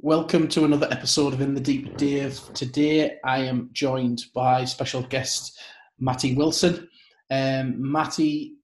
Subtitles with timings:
[0.00, 2.40] Welcome to another episode of In the Deep Dave.
[2.54, 5.58] Today I am joined by special guest
[5.98, 6.88] Matty Wilson.
[7.32, 8.58] Um, Matty,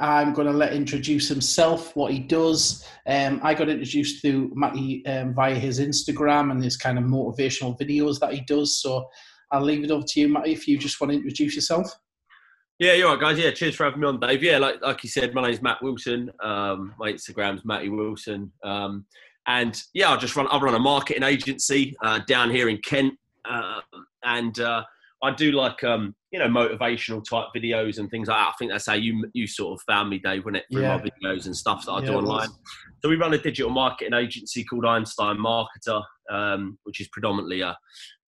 [0.00, 2.84] I'm going to let introduce himself, what he does.
[3.06, 7.78] Um, I got introduced to Matty um, via his Instagram and his kind of motivational
[7.78, 8.82] videos that he does.
[8.82, 9.08] So
[9.52, 11.88] I'll leave it over to you, Matty, if you just want to introduce yourself.
[12.80, 13.38] Yeah, you're right, guys.
[13.38, 14.42] Yeah, cheers for having me on, Dave.
[14.42, 16.32] Yeah, like like you said, my name's Matt Wilson.
[16.42, 18.50] Um, my Instagram's Matty Wilson.
[18.64, 19.04] Um,
[19.46, 20.46] and yeah, I just run.
[20.50, 23.14] I run a marketing agency uh, down here in Kent,
[23.48, 23.80] uh,
[24.24, 24.84] and uh,
[25.22, 28.48] I do like um, you know motivational type videos and things like that.
[28.48, 30.96] I think that's how you you sort of found me, Dave, when it through yeah.
[30.96, 32.48] my videos and stuff that I yeah, do online.
[33.02, 37.76] So we run a digital marketing agency called Einstein Marketer, um, which is predominantly a,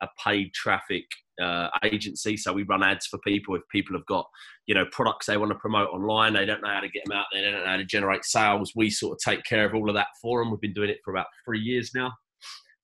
[0.01, 1.05] a paid traffic
[1.41, 2.37] uh, agency.
[2.37, 4.27] So we run ads for people if people have got,
[4.67, 6.33] you know, products they want to promote online.
[6.33, 7.27] They don't know how to get them out.
[7.33, 8.73] They don't know how to generate sales.
[8.75, 10.51] We sort of take care of all of that for them.
[10.51, 12.13] We've been doing it for about three years now.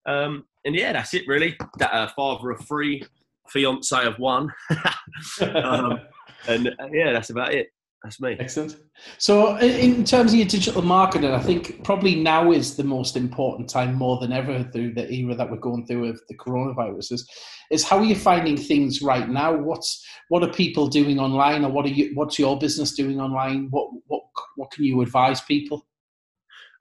[0.05, 1.55] Um, and yeah, that's it really.
[1.77, 3.03] That uh, father of three,
[3.49, 4.51] fiance of one,
[5.41, 5.99] um,
[6.47, 7.67] and uh, yeah, that's about it.
[8.03, 8.37] That's me.
[8.39, 8.77] Excellent.
[9.17, 13.69] So, in terms of your digital marketing, I think probably now is the most important
[13.69, 17.21] time, more than ever, through the era that we're going through with the coronaviruses.
[17.71, 19.53] Is how are you finding things right now?
[19.53, 22.11] What's what are people doing online, or what are you?
[22.13, 23.67] What's your business doing online?
[23.69, 24.23] What what
[24.55, 25.85] what can you advise people?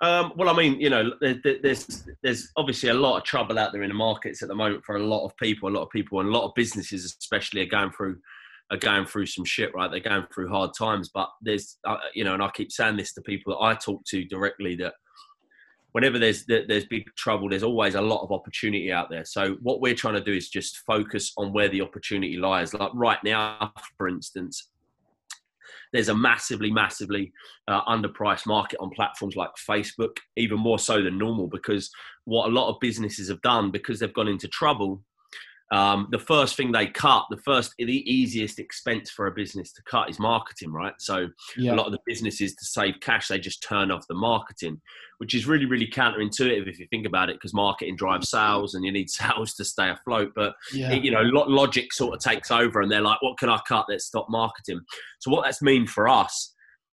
[0.00, 3.82] Um, well, I mean, you know, there's there's obviously a lot of trouble out there
[3.82, 5.68] in the markets at the moment for a lot of people.
[5.68, 8.18] A lot of people and a lot of businesses, especially, are going through
[8.70, 9.90] are going through some shit, right?
[9.90, 11.10] They're going through hard times.
[11.12, 14.04] But there's, uh, you know, and I keep saying this to people that I talk
[14.06, 14.94] to directly that
[15.92, 19.24] whenever there's there's big trouble, there's always a lot of opportunity out there.
[19.24, 22.74] So what we're trying to do is just focus on where the opportunity lies.
[22.74, 24.68] Like right now, for instance,
[25.92, 27.32] there's a massively, massively
[27.66, 31.90] uh, underpriced market on platforms like Facebook, even more so than normal, because
[32.24, 35.02] what a lot of businesses have done because they've gone into trouble
[35.70, 39.82] um, the first thing they cut, the first, the easiest expense for a business to
[39.82, 40.94] cut is marketing, right?
[40.98, 41.74] So yeah.
[41.74, 44.80] a lot of the businesses to save cash, they just turn off the marketing,
[45.18, 48.84] which is really, really counterintuitive if you think about it, because marketing drives sales and
[48.84, 50.32] you need sales to stay afloat.
[50.34, 50.92] But yeah.
[50.92, 53.86] it, you know, logic sort of takes over, and they're like, "What can I cut?
[53.90, 54.80] Let's stop marketing."
[55.18, 56.54] So what that's mean for us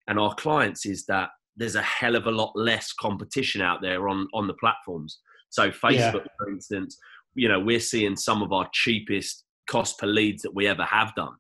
[0.08, 4.10] and our clients is that there's a hell of a lot less competition out there
[4.10, 5.20] on on the platforms.
[5.50, 6.12] So Facebook, yeah.
[6.38, 6.98] for instance
[7.40, 11.14] you know, we're seeing some of our cheapest cost per leads that we ever have
[11.16, 11.34] done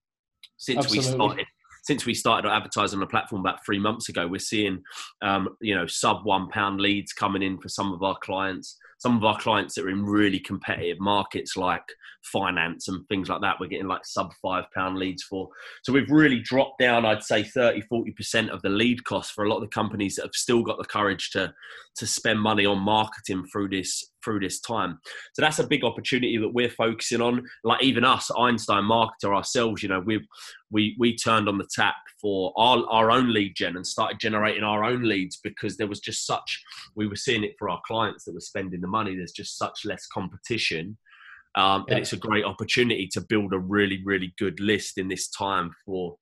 [0.57, 1.09] since Absolutely.
[1.09, 1.45] we started
[1.83, 4.83] since we started advertising on the platform about three months ago, we're seeing,
[5.23, 8.77] um, you know, sub one pound leads coming in for some of our clients.
[8.99, 11.85] Some of our clients that are in really competitive markets like
[12.31, 15.49] finance and things like that, we're getting like sub five pound leads for.
[15.83, 19.49] So we've really dropped down, I'd say 30, 40% of the lead cost for a
[19.49, 21.53] lot of the companies that have still got the courage to,
[21.95, 24.99] to spend money on marketing through this through this time.
[25.33, 27.45] So that's a big opportunity that we're focusing on.
[27.63, 30.25] Like even us, Einstein Marketer ourselves, you know, we've
[30.71, 34.63] we we turned on the tap for our, our own lead gen and started generating
[34.63, 36.61] our own leads because there was just such
[36.95, 39.15] we were seeing it for our clients that were spending the money.
[39.15, 40.97] There's just such less competition.
[41.55, 41.95] Um, yeah.
[41.95, 45.71] And it's a great opportunity to build a really, really good list in this time
[45.85, 46.15] for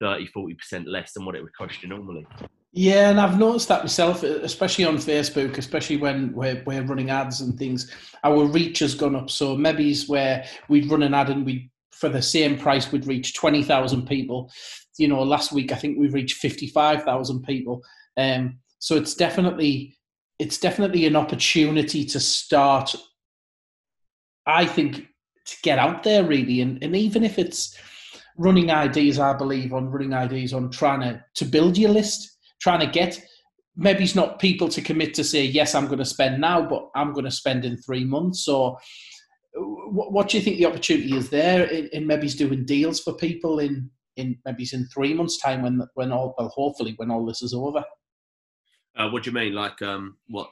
[0.00, 2.26] 30, 40% less than what it would cost you normally.
[2.72, 7.40] Yeah, and I've noticed that myself, especially on Facebook, especially when we're, we're running ads
[7.40, 7.90] and things.
[8.22, 9.30] Our reach has gone up.
[9.30, 13.06] So maybe it's where we'd run an ad and we, for the same price, we'd
[13.06, 14.52] reach twenty thousand people.
[14.98, 17.80] You know, last week I think we reached fifty-five thousand people.
[18.18, 19.96] Um, so it's definitely
[20.38, 22.94] it's definitely an opportunity to start.
[24.46, 25.06] I think
[25.46, 27.76] to get out there really, and, and even if it's
[28.36, 32.80] running IDs, I believe on running IDs on trying to to build your list trying
[32.80, 33.22] to get
[33.76, 36.88] maybe it's not people to commit to say yes i'm going to spend now but
[36.94, 38.78] i'm going to spend in three months or
[39.56, 43.14] what, what do you think the opportunity is there in, in maybe doing deals for
[43.14, 47.24] people in in maybe in three months time when when all well hopefully when all
[47.24, 47.84] this is over?
[48.96, 49.52] Uh, what do you mean?
[49.52, 50.50] Like um what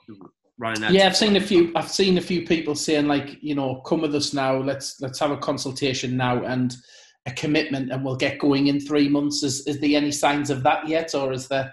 [0.59, 3.81] running yeah i've seen a few i've seen a few people saying like you know
[3.81, 6.77] come with us now let's let's have a consultation now and
[7.27, 10.63] a commitment and we'll get going in three months is, is there any signs of
[10.63, 11.73] that yet or is there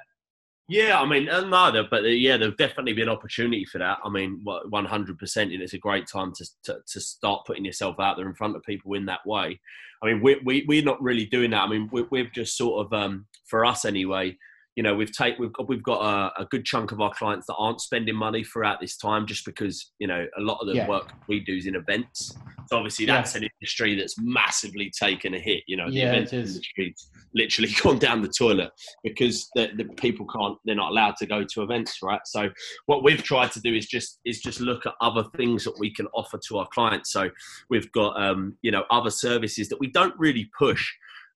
[0.72, 3.98] yeah, I mean, no, but uh, yeah, there'll definitely be an opportunity for that.
[4.06, 7.66] I mean, one hundred percent, and it's a great time to, to, to start putting
[7.66, 9.60] yourself out there in front of people in that way.
[10.02, 11.64] I mean, we we we're not really doing that.
[11.64, 14.38] I mean, we, we've just sort of, um, for us anyway,
[14.76, 17.46] you know, we've take we've got we've got a, a, good chunk of our clients
[17.48, 20.76] that aren't spending money throughout this time, just because you know a lot of the
[20.76, 20.88] yeah.
[20.88, 22.34] work we do is in events.
[22.68, 23.42] So obviously that's yeah.
[23.42, 25.64] an industry that's massively taken a hit.
[25.68, 28.72] You know, the yeah, event industry's literally gone down the toilet
[29.04, 32.22] because the, the, people can't, they're not allowed to go to events, right?
[32.26, 32.50] So
[32.86, 35.94] what we've tried to do is just is just look at other things that we
[35.94, 37.12] can offer to our clients.
[37.12, 37.30] So
[37.70, 40.90] we've got um, you know other services that we don't really push.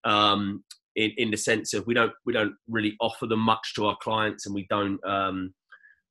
[0.05, 0.63] Um,
[0.95, 3.97] in, in the sense of we don't we don't really offer them much to our
[4.01, 5.53] clients and we don't um,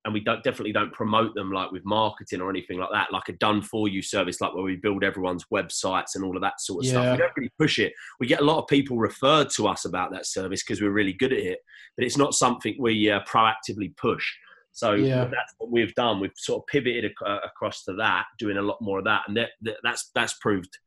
[0.05, 3.27] and we don't definitely don't promote them like with marketing or anything like that, like
[3.27, 6.61] a done for you service, like where we build everyone's websites and all of that
[6.61, 6.91] sort of yeah.
[6.91, 7.11] stuff.
[7.11, 7.91] We don't really push it.
[8.19, 11.13] We get a lot of people referred to us about that service because we're really
[11.13, 11.57] good at it,
[11.97, 14.31] but it's not something we uh, proactively push.
[14.73, 15.25] So yeah.
[15.25, 16.19] that's what we've done.
[16.19, 19.35] We've sort of pivoted ac- across to that, doing a lot more of that, and
[19.37, 20.77] that, that, that's that's proved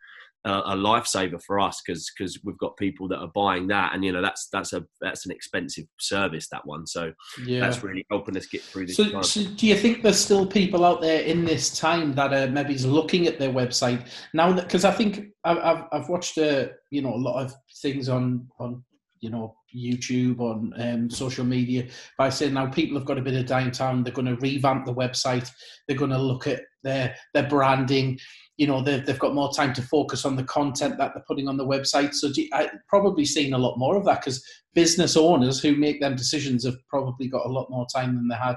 [0.45, 4.13] a, lifesaver for us because because we've got people that are buying that, and you
[4.13, 6.87] know that's that's a that's an expensive service that one.
[6.87, 7.13] So
[7.45, 7.61] yeah.
[7.61, 8.97] that's really helping us get through this.
[8.97, 12.51] So, so, do you think there's still people out there in this time that are
[12.51, 14.53] maybe looking at their website now?
[14.53, 17.53] That because I think I've I've watched a uh, you know a lot of
[17.83, 18.85] things on on
[19.21, 23.35] you know YouTube on um, social media by saying now people have got a bit
[23.35, 24.05] of downtime.
[24.05, 25.51] They're going to revamp the website.
[25.87, 28.19] They're going to look at their their branding
[28.59, 31.49] you know they've, they've got more time to focus on the content that they're putting
[31.49, 32.13] on the website.
[32.13, 34.45] So i've probably seen a lot more of that because
[34.75, 38.35] business owners who make them decisions have probably got a lot more time than they
[38.35, 38.57] had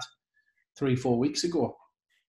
[0.77, 1.77] three four weeks ago.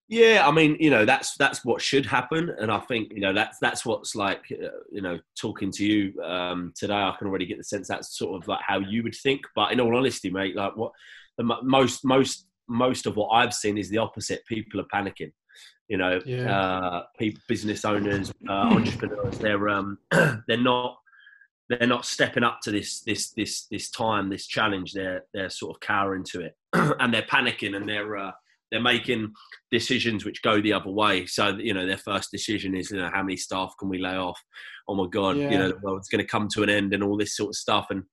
[0.09, 2.55] Yeah i mean you know that's that's what should happen.
[2.61, 6.23] And i think you know that's that's what's like uh, you know talking to you
[6.23, 9.17] um, today i can already get the sense that's sort of like how you would
[9.23, 9.41] think.
[9.57, 10.93] But in all honesty mate like what
[11.39, 14.45] the most most most of what i've seen is the opposite.
[14.47, 15.33] People are panicking
[15.89, 16.57] you know, yeah.
[16.57, 19.39] uh, people, business owners, uh, entrepreneurs.
[19.39, 20.97] They're um, they're not
[21.69, 24.93] they're not stepping up to this this this this time, this challenge.
[24.93, 28.33] They're they're sort of cowering to it, and they're panicking, and they're uh,
[28.71, 29.33] they're making
[29.71, 31.27] decisions which go the other way.
[31.27, 34.17] So you know, their first decision is, you know, how many staff can we lay
[34.17, 34.43] off?
[34.89, 35.51] Oh my god, yeah.
[35.51, 37.57] you know, well, it's going to come to an end, and all this sort of
[37.57, 37.87] stuff.
[37.91, 38.05] And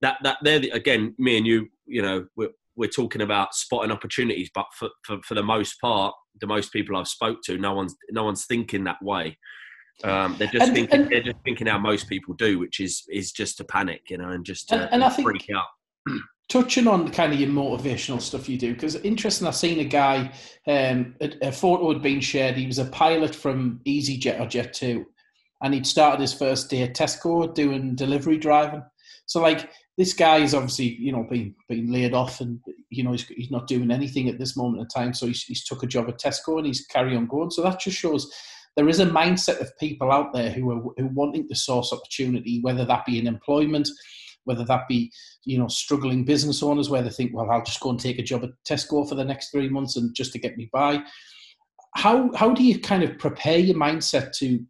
[0.00, 3.90] that that they're the, again, me and you, you know, we're we're talking about spotting
[3.90, 7.74] opportunities, but for, for, for the most part, the most people I've spoke to, no
[7.74, 9.38] one's no one's thinking that way.
[10.04, 13.04] Um, they're just and, thinking and, they're just thinking how most people do, which is
[13.10, 16.18] is just to panic, you know, and just to, and, and I freak think, out.
[16.48, 19.84] touching on the kind of your motivational stuff you do, because interesting, I've seen a
[19.84, 20.32] guy,
[20.66, 22.56] um, a, a, photo had been shared.
[22.56, 25.04] He was a pilot from EasyJet or Jet2,
[25.62, 28.82] and he'd started his first day at Tesco doing delivery driving.
[29.24, 33.12] So, like, this guy is obviously, you know, being being laid off, and you know,
[33.12, 35.12] he's, he's not doing anything at this moment in time.
[35.12, 37.50] So he's, he's took a job at Tesco and he's carry on going.
[37.50, 38.32] So that just shows
[38.76, 41.92] there is a mindset of people out there who are who are wanting to source
[41.92, 43.88] opportunity, whether that be in employment,
[44.44, 45.12] whether that be
[45.44, 48.22] you know struggling business owners where they think, well, I'll just go and take a
[48.22, 51.02] job at Tesco for the next three months and just to get me by.
[51.94, 54.64] How how do you kind of prepare your mindset to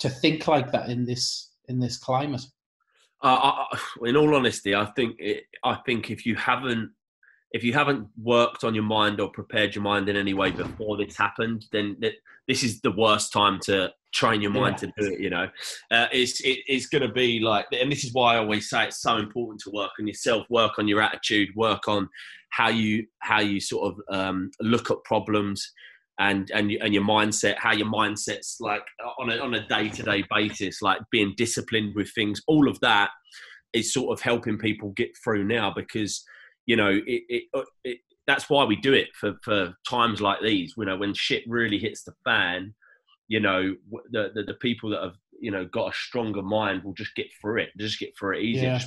[0.00, 2.44] to think like that in this in this climate?
[3.26, 6.92] Uh, I, in all honesty, I think it, I think if you haven't
[7.50, 10.96] if you haven't worked on your mind or prepared your mind in any way before
[10.96, 11.96] this happened, then
[12.46, 14.88] this is the worst time to train your mind yeah.
[14.88, 15.20] to do it.
[15.20, 15.48] You know,
[15.90, 18.84] uh, it's it, it's going to be like, and this is why I always say
[18.84, 22.08] it's so important to work on yourself, work on your attitude, work on
[22.50, 25.72] how you how you sort of um, look at problems
[26.18, 28.82] and and and your mindset, how your mindset's like
[29.18, 32.40] on a on a day to day basis, like being disciplined with things.
[32.46, 33.10] All of that
[33.72, 36.24] is sort of helping people get through now because
[36.64, 40.40] you know it, it, uh, it that's why we do it for for times like
[40.42, 40.74] these.
[40.76, 42.74] You know when shit really hits the fan,
[43.28, 43.74] you know
[44.10, 47.26] the the, the people that have you know got a stronger mind will just get
[47.40, 48.78] through it just get through it easier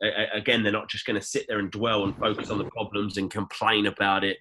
[0.00, 0.26] yeah.
[0.34, 3.16] again they're not just going to sit there and dwell and focus on the problems
[3.16, 4.38] and complain about it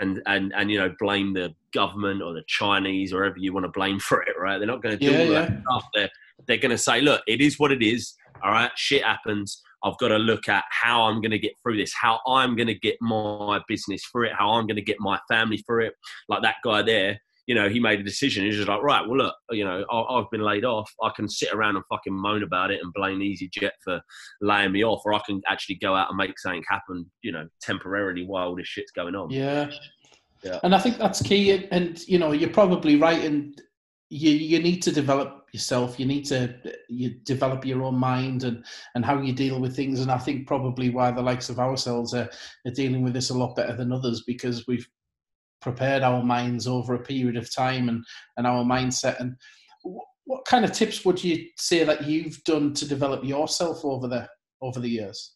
[0.00, 3.64] and and and you know blame the government or the chinese or whatever you want
[3.64, 5.40] to blame for it right they're not going to do yeah, all yeah.
[5.40, 6.10] that stuff they're
[6.46, 9.98] they're going to say look it is what it is all right shit happens I've
[9.98, 12.74] got to look at how I'm going to get through this, how I'm going to
[12.74, 15.94] get my business through it, how I'm going to get my family through it.
[16.28, 17.18] Like that guy there,
[17.50, 18.44] you know, he made a decision.
[18.44, 20.88] He's just like, right, well, look, you know, I've been laid off.
[21.02, 24.00] I can sit around and fucking moan about it and blame EasyJet for
[24.40, 27.48] laying me off, or I can actually go out and make something happen, you know,
[27.60, 29.30] temporarily while all this shit's going on.
[29.30, 29.68] Yeah.
[30.44, 30.60] Yeah.
[30.62, 31.66] And I think that's key.
[31.72, 33.24] And, you know, you're probably right.
[33.24, 33.60] And
[34.10, 35.98] you, you need to develop yourself.
[35.98, 36.54] You need to
[36.88, 38.64] you develop your own mind and,
[38.94, 39.98] and how you deal with things.
[39.98, 42.30] And I think probably why the likes of ourselves are,
[42.64, 44.86] are dealing with this a lot better than others because we've
[45.60, 48.04] prepared our minds over a period of time and,
[48.36, 49.20] and our mindset.
[49.20, 49.36] And
[49.82, 54.08] what, what kind of tips would you say that you've done to develop yourself over
[54.08, 54.28] the
[54.62, 55.34] over the years?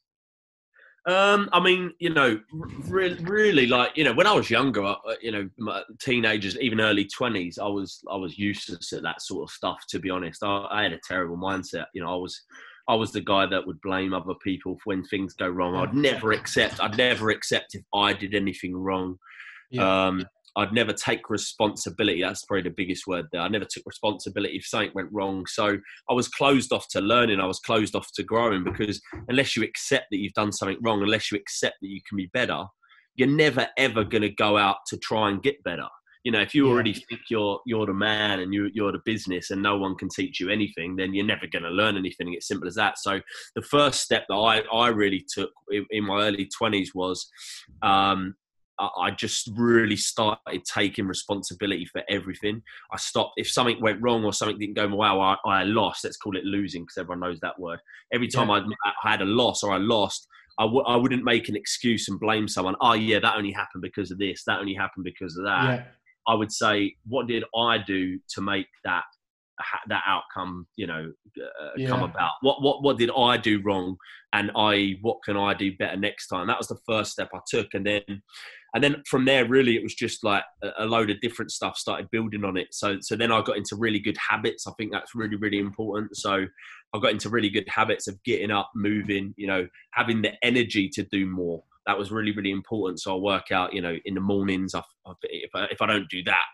[1.07, 2.41] Um, I mean, you know,
[2.87, 7.05] really, really, like you know, when I was younger, uh, you know, teenagers, even early
[7.05, 9.81] twenties, I was I was useless at that sort of stuff.
[9.91, 11.87] To be honest, I, I, had a terrible mindset.
[11.93, 12.41] You know, I was
[12.89, 15.77] I was the guy that would blame other people when things go wrong.
[15.77, 16.81] I'd never accept.
[16.81, 19.19] I'd never accept if I did anything wrong.
[19.71, 20.07] Yeah.
[20.07, 20.25] Um,
[20.57, 22.23] I'd never take responsibility.
[22.23, 23.41] That's probably the biggest word there.
[23.41, 25.47] I never took responsibility if something went wrong.
[25.47, 25.79] So
[26.09, 27.41] I was closed off to learning.
[27.41, 31.03] I was closed off to growing because unless you accept that you've done something wrong,
[31.03, 32.65] unless you accept that you can be better,
[33.17, 35.89] you're never ever going to go out to try and get better.
[36.23, 39.51] You know, if you already think you're you're the man and you you're the business
[39.51, 42.33] and no one can teach you anything, then you're never going to learn anything.
[42.33, 42.99] It's simple as that.
[42.99, 43.21] So
[43.57, 47.29] the first step that I I really took in, in my early twenties was
[47.83, 48.37] um,
[48.79, 52.63] I just really started taking responsibility for everything.
[52.93, 55.21] I stopped if something went wrong or something didn't go well.
[55.21, 56.05] I, I lost.
[56.05, 57.79] Let's call it losing because everyone knows that word.
[58.13, 58.65] Every time yeah.
[58.85, 60.27] I, I, had a loss or I lost,
[60.59, 62.77] I w- I wouldn't make an excuse and blame someone.
[62.81, 64.43] Oh yeah, that only happened because of this.
[64.47, 65.65] That only happened because of that.
[65.65, 65.85] Yeah.
[66.27, 69.05] I would say, what did I do to make that
[69.89, 71.89] that outcome you know uh, yeah.
[71.89, 73.97] come about what what what did i do wrong
[74.33, 77.39] and i what can i do better next time that was the first step i
[77.49, 78.03] took and then
[78.75, 80.45] and then from there really it was just like
[80.79, 82.69] a, load of different stuff started building on it.
[82.73, 84.67] So so then i got into really good habits.
[84.67, 86.17] I think that's really really important.
[86.17, 86.47] So
[86.93, 90.89] i got into really good habits of getting up moving you know having the energy
[90.91, 91.63] to do more.
[91.87, 93.01] That was really really important.
[93.01, 94.83] So i work out you know in the mornings I,
[95.23, 96.45] if, I, if i don't do that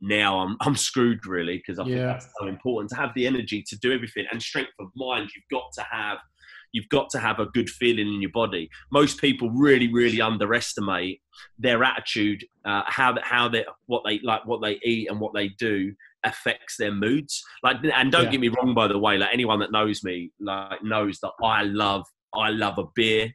[0.00, 1.96] now I'm I'm screwed really because I yeah.
[1.96, 4.26] think that's so important to have the energy to do everything.
[4.30, 5.30] And strength of mind.
[5.34, 6.18] You've got to have
[6.76, 8.68] you've got to have a good feeling in your body.
[8.92, 11.22] Most people really really underestimate
[11.58, 15.48] their attitude, uh, how how they what they like what they eat and what they
[15.48, 17.42] do affects their moods.
[17.62, 18.30] Like and don't yeah.
[18.30, 21.62] get me wrong by the way, like anyone that knows me like knows that I
[21.62, 22.04] love
[22.34, 23.32] I love a beer.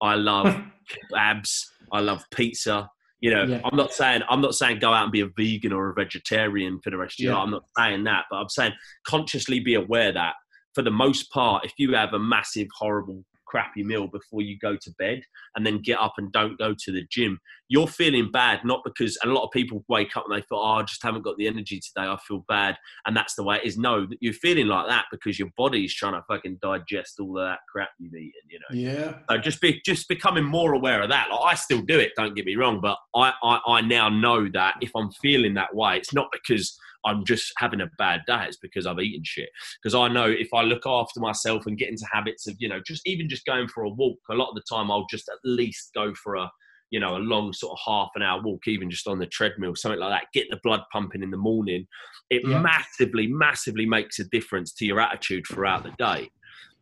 [0.00, 0.56] I love
[1.16, 1.68] abs.
[1.92, 2.88] I love pizza.
[3.20, 3.60] You know, yeah.
[3.64, 6.78] I'm not saying I'm not saying go out and be a vegan or a vegetarian
[6.84, 7.38] for the rest of your yeah.
[7.38, 7.44] life.
[7.46, 8.72] I'm not saying that, but I'm saying
[9.04, 10.34] consciously be aware that
[10.74, 14.76] for the most part, if you have a massive, horrible crappy meal before you go
[14.76, 15.22] to bed
[15.54, 17.38] and then get up and don't go to the gym,
[17.68, 20.80] you're feeling bad, not because a lot of people wake up and they thought, oh,
[20.80, 22.76] I just haven't got the energy today, I feel bad.
[23.06, 23.78] And that's the way it is.
[23.78, 27.60] No, you're feeling like that because your body's trying to fucking digest all of that
[27.70, 28.74] crap you've eaten, you know?
[28.74, 29.18] Yeah.
[29.30, 31.28] So just be just becoming more aware of that.
[31.30, 34.48] Like I still do it, don't get me wrong, but I, I, I now know
[34.52, 38.44] that if I'm feeling that way, it's not because I'm just having a bad day.
[38.46, 39.50] It's because I've eaten shit.
[39.82, 42.80] Because I know if I look after myself and get into habits of, you know,
[42.86, 45.38] just even just going for a walk, a lot of the time I'll just at
[45.44, 46.50] least go for a,
[46.90, 49.74] you know, a long sort of half an hour walk, even just on the treadmill,
[49.74, 50.28] something like that.
[50.32, 51.86] Get the blood pumping in the morning.
[52.30, 52.60] It yeah.
[52.60, 56.30] massively, massively makes a difference to your attitude throughout the day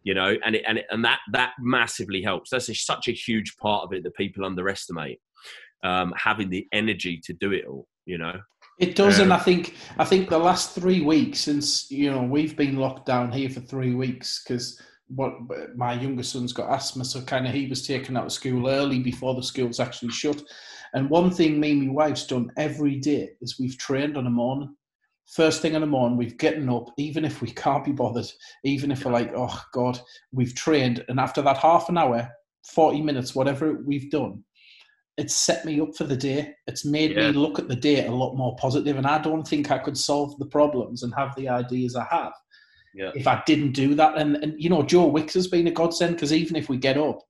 [0.05, 3.12] you know and it, and it, and that that massively helps that's a, such a
[3.12, 5.21] huge part of it that people underestimate
[5.85, 8.38] um, having the energy to do it all you know
[8.83, 12.23] it does, um, and I think I think the last three weeks since you know
[12.23, 14.81] we've been locked down here for three weeks because
[15.15, 15.35] what
[15.77, 18.99] my younger son's got asthma, so kind of he was taken out of school early
[18.99, 20.43] before the schools actually shut.
[20.95, 24.31] And one thing me and my wife's done every day is we've trained on a
[24.31, 24.75] morning.
[25.29, 28.31] First thing in the morning, we've getting up, even if we can't be bothered,
[28.65, 29.99] even if we're like, oh God,
[30.33, 31.05] we've trained.
[31.09, 32.29] And after that half an hour,
[32.67, 34.43] 40 minutes, whatever we've done,
[35.19, 36.54] it's set me up for the day.
[36.66, 37.31] It's made yeah.
[37.31, 39.99] me look at the day a lot more positive, and I don't think I could
[39.99, 42.33] solve the problems and have the ideas I have
[42.95, 43.11] yeah.
[43.14, 44.16] if I didn't do that.
[44.16, 46.99] And, and you know, Joe Wicks has been a godsend because even if we get
[46.99, 47.21] up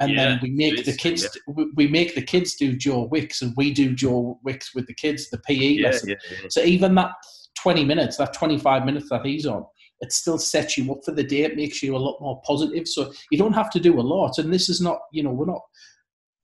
[0.00, 1.26] and yeah, then we make the kids
[1.74, 5.28] we make the kids do Joe Wicks and we do Joe Wicks with the kids
[5.30, 6.16] the PE lesson.
[6.50, 7.12] So even that
[7.60, 9.64] twenty minutes, that twenty five minutes that he's on,
[10.00, 11.42] it still sets you up for the day.
[11.42, 12.86] It makes you a lot more positive.
[12.86, 14.38] So you don't have to do a lot.
[14.38, 15.62] And this is not, you know, we're not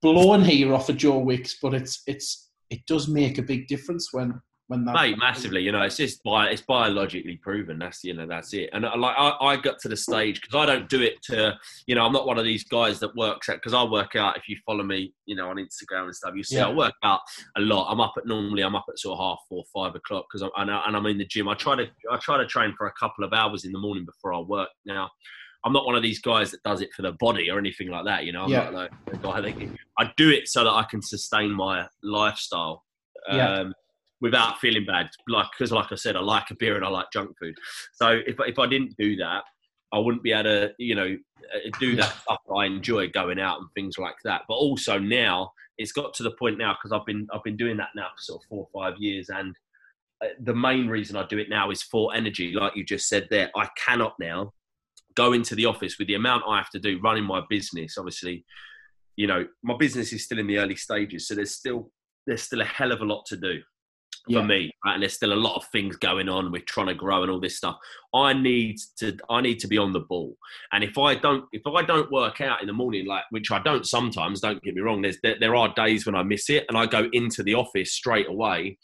[0.04, 4.12] blown here off of Joe Wicks, but it's it's it does make a big difference
[4.12, 5.62] when when that mate massively.
[5.62, 7.78] You know, it's just bi- it's biologically proven.
[7.78, 8.68] That's you know that's it.
[8.74, 11.54] And uh, like I, I got to the stage because I don't do it to
[11.86, 14.36] you know I'm not one of these guys that works out because I work out.
[14.36, 16.68] If you follow me, you know on Instagram and stuff, you see yeah.
[16.68, 17.20] I work out
[17.56, 17.90] a lot.
[17.90, 20.68] I'm up at normally I'm up at sort of half four five o'clock because I'm
[20.68, 21.48] and I'm in the gym.
[21.48, 24.04] I try to I try to train for a couple of hours in the morning
[24.04, 25.08] before I work now.
[25.64, 28.04] I'm not one of these guys that does it for the body or anything like
[28.04, 28.24] that.
[28.24, 28.64] You know, I'm yeah.
[28.64, 28.90] not like
[29.22, 32.84] guy that I do it so that I can sustain my lifestyle.
[33.30, 33.54] Yeah.
[33.54, 33.74] Um,
[34.20, 37.06] without feeling bad, like because, like I said, I like a beer and I like
[37.12, 37.54] junk food.
[37.94, 39.42] So if if I didn't do that,
[39.92, 41.16] I wouldn't be able to, you know,
[41.54, 44.42] uh, do that stuff that I enjoy going out and things like that.
[44.48, 47.76] But also now it's got to the point now because I've been I've been doing
[47.78, 49.56] that now for sort of four or five years, and
[50.22, 53.28] uh, the main reason I do it now is for energy, like you just said
[53.30, 53.50] there.
[53.56, 54.52] I cannot now
[55.16, 58.44] go into the office with the amount I have to do running my business, obviously
[59.16, 61.90] you know, my business is still in the early stages, so there's still
[62.26, 63.60] there's still a hell of a lot to do
[64.24, 64.42] for Yeah.
[64.42, 64.94] me, right?
[64.94, 66.50] And there's still a lot of things going on.
[66.50, 67.76] We're trying to grow and all this stuff.
[68.12, 70.36] I need to I need to be on the ball.
[70.72, 73.60] And if I don't if I don't work out in the morning, like which I
[73.60, 75.00] don't sometimes, don't get me wrong.
[75.02, 77.92] There's there, there are days when I miss it, and I go into the office
[77.92, 78.78] straight away.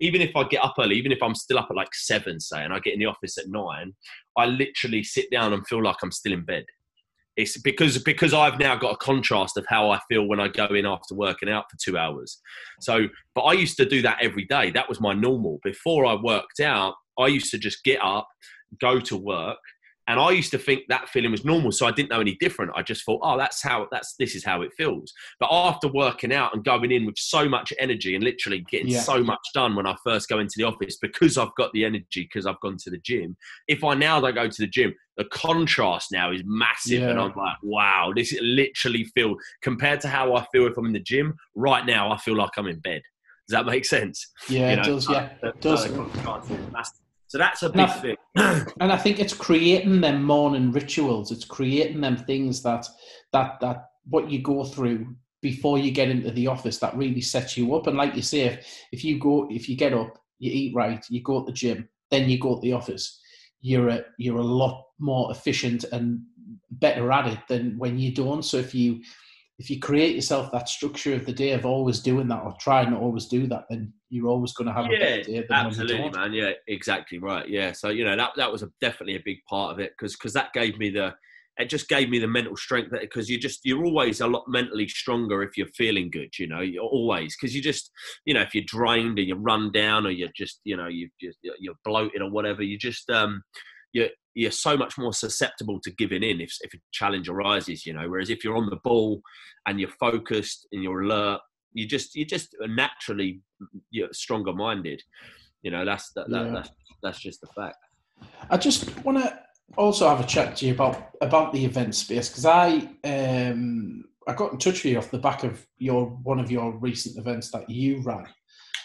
[0.00, 2.62] Even if I get up early, even if I'm still up at like seven, say,
[2.62, 3.94] and I get in the office at nine,
[4.36, 6.64] I literally sit down and feel like I'm still in bed.
[7.36, 10.66] It's because because I've now got a contrast of how I feel when I go
[10.66, 12.40] in after working out for two hours.
[12.80, 14.70] So, but I used to do that every day.
[14.70, 15.60] That was my normal.
[15.62, 18.26] Before I worked out, I used to just get up,
[18.80, 19.58] go to work,
[20.08, 21.72] and I used to think that feeling was normal.
[21.72, 22.72] So I didn't know any different.
[22.76, 25.12] I just thought, oh, that's how that's this is how it feels.
[25.40, 29.00] But after working out and going in with so much energy and literally getting Yeah.
[29.00, 32.06] so much done when I first go into the office because I've got the energy
[32.22, 33.36] because I've gone to the gym.
[33.68, 37.32] If I now don't go to the gym, the contrast now is massive, and I'm
[37.34, 41.34] like, wow, this literally feel compared to how I feel if I'm in the gym
[41.54, 42.12] right now.
[42.12, 43.02] I feel like I'm in bed.
[43.48, 44.26] Does that make sense?
[44.48, 45.08] Yeah, You it does.
[45.08, 45.88] Yeah, it does.
[46.72, 47.00] massive.
[47.28, 48.16] So that's a big Now- thing.
[48.36, 51.32] and I think it's creating them morning rituals.
[51.32, 52.86] It's creating them things that
[53.32, 57.56] that that what you go through before you get into the office that really sets
[57.56, 57.86] you up.
[57.86, 61.04] And like you say, if, if you go, if you get up, you eat right,
[61.08, 63.20] you go to the gym, then you go to the office,
[63.60, 66.20] you're a you're a lot more efficient and
[66.70, 68.44] better at it than when you don't.
[68.44, 69.00] So if you
[69.58, 72.90] if you create yourself that structure of the day of always doing that or trying
[72.90, 75.58] to always do that, then you're always going to have a Yeah, better day than
[75.58, 76.32] you Absolutely, man.
[76.32, 77.48] Yeah, exactly right.
[77.48, 77.72] Yeah.
[77.72, 80.34] So you know that that was a, definitely a big part of it because because
[80.34, 81.14] that gave me the
[81.58, 84.86] it just gave me the mental strength because you just you're always a lot mentally
[84.88, 86.38] stronger if you're feeling good.
[86.38, 87.90] You know, you're always because you just
[88.26, 91.08] you know if you're drained and you're run down or you're just you know you
[91.18, 93.42] just you're bloated or whatever, you just um
[93.92, 97.86] you're you're so much more susceptible to giving in if if a challenge arises.
[97.86, 99.22] You know, whereas if you're on the ball
[99.66, 101.40] and you're focused and you're alert,
[101.72, 103.40] you just you just naturally
[103.90, 105.02] you're stronger minded.
[105.62, 106.52] You know, that's that, that Yeah.
[106.52, 106.70] that's
[107.02, 107.78] that's just the fact.
[108.50, 109.38] I just want to
[109.78, 114.34] also have a chat to you about about the event space because I um I
[114.34, 117.50] got in touch with you off the back of your one of your recent events
[117.52, 118.26] that you ran,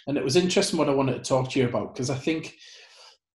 [0.08, 2.56] and it was interesting what I wanted to talk to you about because I think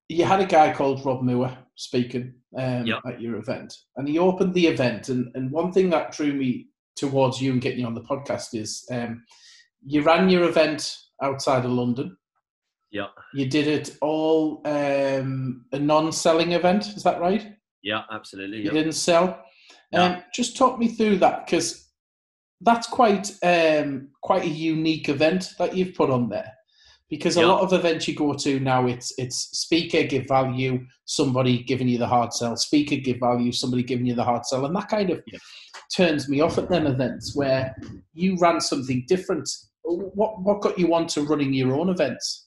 [0.08, 3.00] you had a guy called Rob Moore speaking um, Yep.
[3.06, 6.66] at your event, and he opened the event, and and one thing that drew me
[6.96, 9.22] towards you and getting you on the podcast is um,
[9.84, 12.16] you ran your event outside of London.
[12.90, 17.52] Yeah, You did it all um, a non-selling event, is that right?
[17.82, 18.58] yeah, absolutely.
[18.58, 18.72] You Yeah.
[18.72, 19.44] didn't sell.
[19.92, 20.02] No.
[20.02, 21.92] Um, just talk me through that because
[22.62, 26.52] that's quite um, quite a unique event that you've put on there.
[27.08, 27.46] Because a Yeah.
[27.46, 31.98] lot of events you go to now, it's it's speaker give value, somebody giving you
[31.98, 35.10] the hard sell, speaker give value, somebody giving you the hard sell, and that kind
[35.10, 35.38] of Yeah.
[35.94, 37.74] turns me off at them events where
[38.12, 39.48] you ran something different.
[39.84, 42.45] What what got you on to running your own events?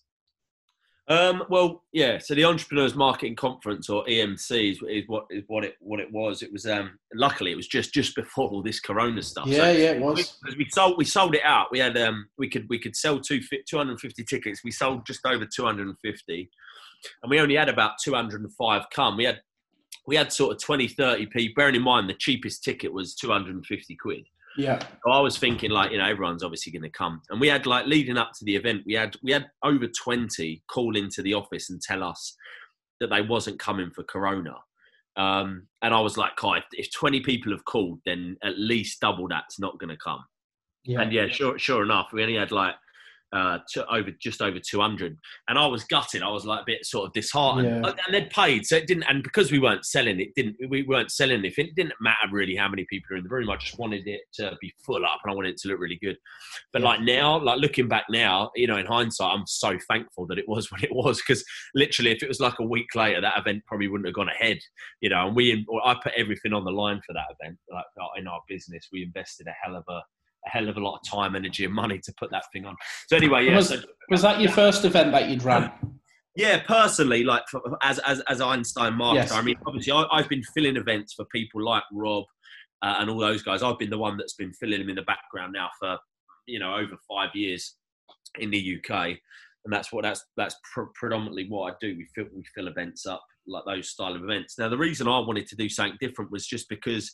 [1.10, 2.19] Um, well, yeah.
[2.19, 6.12] So the Entrepreneurs Marketing Conference, or EMC, is, is what is what it what it
[6.12, 6.43] was.
[6.43, 9.45] It was um, luckily it was just just before all this Corona stuff.
[9.45, 10.38] So Yeah, yeah, it was.
[10.39, 11.72] because we sold we sold it out.
[11.72, 14.62] We had um we could we could sell two, 250 tickets.
[14.63, 16.50] We sold just over 250,
[17.24, 19.17] and we only had about 205 come.
[19.17, 19.41] We had
[20.06, 21.54] we had sort of 20, 30 people.
[21.56, 24.28] Bearing in mind the cheapest ticket was 250 quid.
[24.60, 27.22] Yeah, So I was thinking like, you know, everyone's obviously going to come.
[27.30, 30.62] And we had like leading up to the event, we had we had over 20
[30.69, 32.36] call into the office and tell us
[33.00, 34.56] that they wasn't coming for Corona.
[35.15, 39.28] Um, and I was like, if, if 20 people have called, then at least double
[39.30, 40.24] that's not going to come.
[40.84, 42.76] yeah, And yeah, sure, sure enough, we only had like
[43.33, 46.23] uh, to over just over 200, and I was gutted.
[46.23, 47.83] I was like a bit sort of disheartened.
[47.83, 47.93] Yeah.
[48.05, 49.03] And they'd paid, so it didn't.
[49.03, 50.57] And because we weren't selling, it didn't.
[50.69, 51.53] We weren't selling it.
[51.57, 53.49] It didn't matter really how many people are in the room.
[53.49, 55.99] I just wanted it to be full up, and I wanted it to look really
[56.01, 56.17] good.
[56.73, 56.87] But Yeah.
[56.89, 60.47] like now, like looking back now, you know, in hindsight, I'm so thankful that it
[60.47, 61.43] was what it was because
[61.75, 64.57] literally, if it was like a week later, that event probably wouldn't have gone ahead.
[65.01, 67.57] You know, and we, or I put everything on the line for that event.
[67.71, 67.85] Like
[68.17, 70.01] in our business, we invested a hell of a
[70.45, 72.75] a hell of a lot of time, energy, and money to put that thing on.
[73.08, 73.56] So anyway, yeah.
[73.56, 75.71] Was- so, Was that your first event that you'd run?
[76.36, 79.32] yeah, personally, like for, as as as Einstein marketer, Yes.
[79.32, 82.23] I mean, obviously, I, I've been filling events for people like Rob
[82.82, 83.62] uh, and all those guys.
[83.63, 85.97] I've been the one that's been filling them in the background now for
[86.47, 87.75] you know over five years
[88.39, 88.91] in the UK,
[89.65, 91.95] and that's what that's that's pr- predominantly what I do.
[91.97, 94.57] We fill we fill events up like those style of events.
[94.57, 97.12] Now, the reason I wanted to do something different was just because,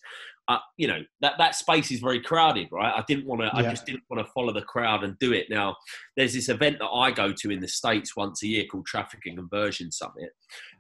[0.48, 2.94] uh, you know, that that space is very crowded, right?
[2.96, 3.48] I didn't want to.
[3.48, 3.68] Yeah.
[3.68, 5.48] I just didn't want to follow the crowd and do it.
[5.50, 5.76] Now,
[6.18, 9.22] there's this event that I go to in the states once a year called Traffic
[9.26, 10.32] and Conversion Summit,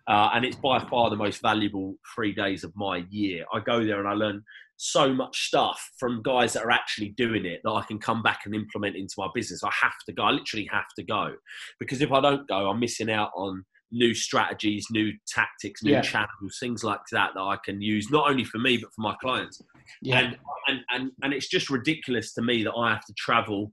[0.07, 3.45] uh, and it's by far the most valuable three days of my year.
[3.53, 4.43] I go there and I learn
[4.77, 8.41] so much stuff from guys that are actually doing it that I can come back
[8.45, 9.63] and implement into my business.
[9.63, 10.23] I have to go.
[10.23, 11.33] I literally have to go
[11.79, 16.01] because if I don't go, I'm missing out on new strategies, new tactics, new yeah.
[16.01, 19.15] channels, things like that that I can use not only for me but for my
[19.21, 19.61] clients.
[20.01, 20.19] Yeah.
[20.19, 23.71] And, and and and it's just ridiculous to me that I have to travel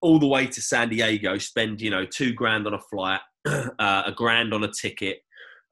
[0.00, 4.02] all the way to San Diego, spend you know two grand on a flight, uh,
[4.06, 5.18] a grand on a ticket,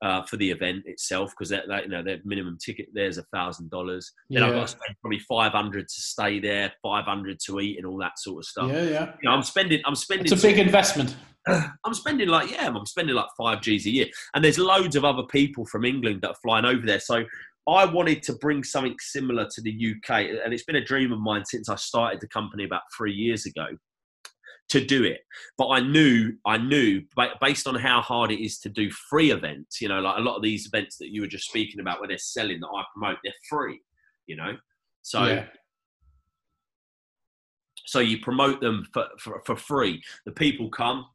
[0.02, 3.22] uh, for the event itself because that, that, you know their minimum ticket there's a
[3.34, 4.12] thousand dollars.
[4.28, 4.48] Then yeah.
[4.48, 7.86] I've got to spend probably five hundred to stay there, five hundred to eat, and
[7.86, 8.70] all that sort of stuff.
[8.70, 9.12] Yeah, yeah.
[9.22, 9.80] You know, I'm spending.
[9.86, 10.26] I'm spending.
[10.26, 11.16] It's a big investment.
[11.46, 15.04] I'm spending like yeah, I'm spending like five G's a year, and there's loads of
[15.04, 17.00] other people from England that are flying over there.
[17.00, 17.24] So
[17.68, 21.20] I wanted to bring something similar to the UK, and it's been a dream of
[21.20, 23.66] mine since I started the company about three years ago
[24.68, 25.20] to do it.
[25.58, 27.02] But I knew, I knew
[27.40, 30.36] based on how hard it is to do free events, you know, like a lot
[30.36, 33.18] of these events that you were just speaking about where they're selling that I promote,
[33.22, 33.80] they're free,
[34.26, 34.56] you know?
[35.02, 35.44] So, yeah.
[37.84, 40.02] so you promote them for, for, for free.
[40.24, 41.06] The people come,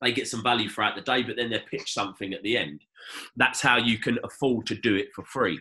[0.00, 2.80] they get some value throughout the day, but then they pitch something at the end.
[3.36, 5.60] That's how you can afford to do it for free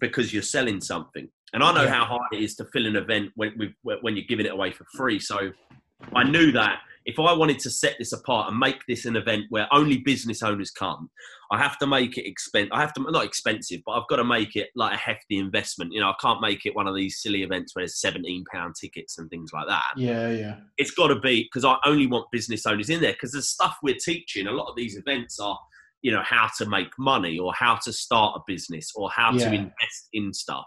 [0.00, 1.28] because you're selling something.
[1.52, 1.90] And I know yeah.
[1.90, 4.84] how hard it is to fill an event when, when you're giving it away for
[4.96, 5.18] free.
[5.18, 5.50] So
[6.14, 9.46] I knew that if I wanted to set this apart and make this an event
[9.48, 11.10] where only business owners come,
[11.50, 12.72] I have to make it expensive.
[12.72, 15.92] I have to not expensive, but I've got to make it like a hefty investment.
[15.92, 18.74] You know, I can't make it one of these silly events where there's seventeen pound
[18.80, 19.84] tickets and things like that.
[19.96, 20.56] Yeah, yeah.
[20.76, 23.78] It's got to be because I only want business owners in there because the stuff
[23.82, 24.46] we're teaching.
[24.46, 25.58] A lot of these events are,
[26.02, 29.48] you know, how to make money or how to start a business or how yeah.
[29.48, 30.66] to invest in stuff.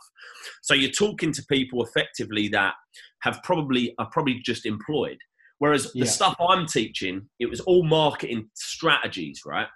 [0.62, 2.74] So you're talking to people effectively that
[3.22, 5.18] have probably are probably just employed.
[5.60, 6.04] Whereas yeah.
[6.04, 9.68] the stuff I'm teaching, it was all marketing strategies, right?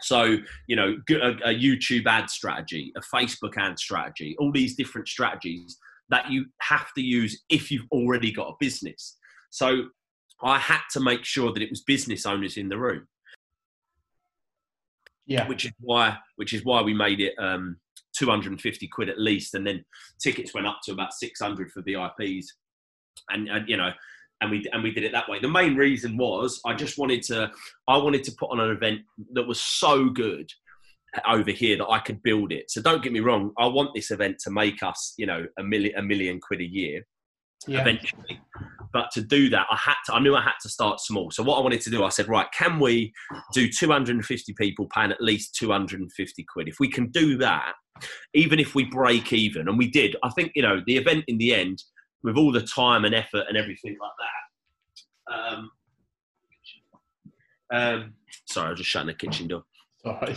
[0.00, 5.08] So, you know, a, a, YouTube ad strategy, a Facebook ad strategy, all these different
[5.08, 5.78] strategies
[6.10, 9.16] that you have to use if you've already got a business.
[9.50, 9.86] So,
[10.42, 13.06] I had to make sure that it was business owners in the room.
[15.26, 15.48] Yeah.
[15.48, 17.78] Which is why which is why we made it um
[18.16, 19.84] 250 quid at least and then
[20.22, 22.46] tickets went up to about 600 for VIPs
[23.30, 23.90] and, and you know
[24.40, 25.38] and we and we did it that way.
[25.40, 27.50] The main reason was I just wanted to
[27.88, 29.00] I wanted to put on an event
[29.32, 30.50] that was so good
[31.26, 32.70] over here that I could build it.
[32.70, 35.62] So don't get me wrong, I want this event to make us, you know, a
[35.62, 37.06] million a million quid a year
[37.66, 37.80] yeah.
[37.80, 38.40] eventually.
[38.92, 41.30] But to do that, I had to I knew I had to start small.
[41.30, 43.12] So what I wanted to do, I said, right, can we
[43.52, 46.68] do 250 people paying at least 250 quid?
[46.68, 47.74] If we can do that,
[48.34, 51.38] even if we break even, and we did, I think, you know, the event in
[51.38, 51.82] the end
[52.22, 55.34] with all the time and effort and everything like that.
[55.34, 55.70] Um,
[57.72, 58.14] um,
[58.46, 59.64] sorry, I was just shutting the kitchen door.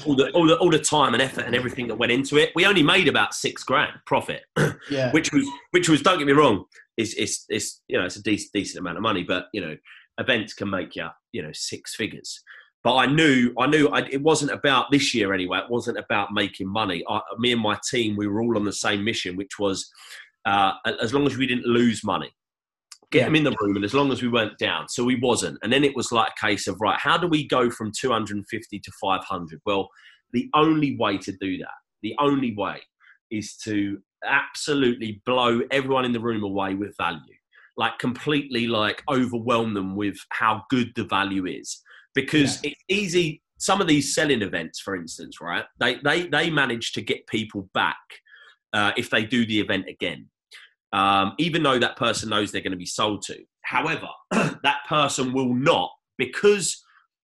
[0.07, 2.51] All the, all the all the time and effort and everything that went into it,
[2.55, 4.41] we only made about six grand profit.
[4.89, 5.11] yeah.
[5.11, 6.65] which was which was don't get me wrong,
[6.99, 9.75] it's it's, it's you know it's a decent decent amount of money, but you know
[10.19, 12.41] events can make you you know six figures.
[12.83, 15.59] But I knew I knew I, it wasn't about this year anyway.
[15.59, 17.03] It wasn't about making money.
[17.09, 19.89] I, me and my team, we were all on the same mission, which was
[20.45, 22.31] uh, as long as we didn't lose money.
[23.11, 23.25] Get yeah.
[23.25, 25.57] them in the room, and as long as we weren't down, so we wasn't.
[25.63, 28.79] And then it was like a case of right, how do we go from 250
[28.79, 29.61] to 500?
[29.65, 29.89] Well,
[30.31, 32.81] the only way to do that, the only way,
[33.31, 37.35] is to absolutely blow everyone in the room away with value,
[37.77, 41.81] like completely like overwhelm them with how good the value is,
[42.15, 42.71] because yeah.
[42.71, 43.41] it's easy.
[43.57, 45.65] Some of these selling events, for instance, right?
[45.79, 47.97] They they they manage to get people back
[48.73, 50.27] uh, if they do the event again,
[50.93, 53.37] um, even though that person knows they're going to be sold to.
[53.63, 56.83] However, that person will not because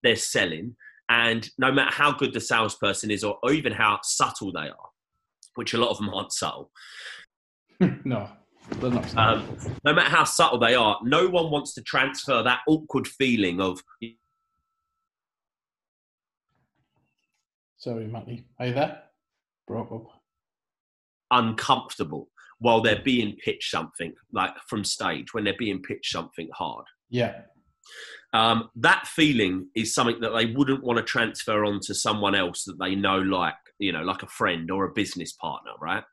[0.03, 0.77] they're selling,
[1.09, 4.89] and no matter how good the salesperson is, or, or even how subtle they are,
[5.57, 6.71] which a lot of them aren't subtle.
[8.05, 8.29] no.
[9.17, 13.61] Um, no matter how subtle they are, no one wants to transfer that awkward feeling
[13.61, 13.81] of.
[17.77, 18.47] Sorry, Matty.
[18.59, 19.03] Are you there?
[19.69, 20.07] Broke up
[21.31, 26.85] uncomfortable while they're being pitched something like from stage when they're being pitched something hard.
[27.11, 27.43] Yeah.
[28.33, 32.65] Um, that feeling is something that they wouldn't want to transfer on to someone else
[32.65, 36.05] that they know, like you know, like a friend or a business partner, right?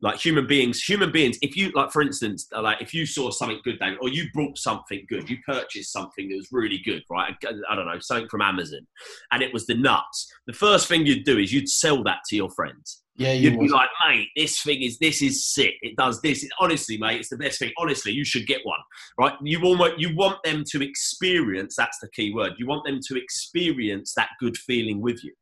[0.00, 3.30] like human beings human beings if you like for instance uh, like if you saw
[3.30, 7.02] something good David, or you brought something good you purchased something that was really good
[7.10, 7.34] right?
[7.68, 8.86] I don't know something from amazon
[9.32, 12.36] and it was the nuts the first thing you'd do is you'd sell that to
[12.36, 13.02] your friends.
[13.16, 15.74] Yeah you would be like mate this thing is this is sick.
[15.82, 16.44] It does this.
[16.44, 17.72] It, honestly mate it's the best thing.
[17.78, 18.80] Honestly you should get one
[19.18, 19.34] right?
[19.42, 23.20] You almost you want them to experience that's the key word you want them to
[23.20, 25.32] experience that good feeling with you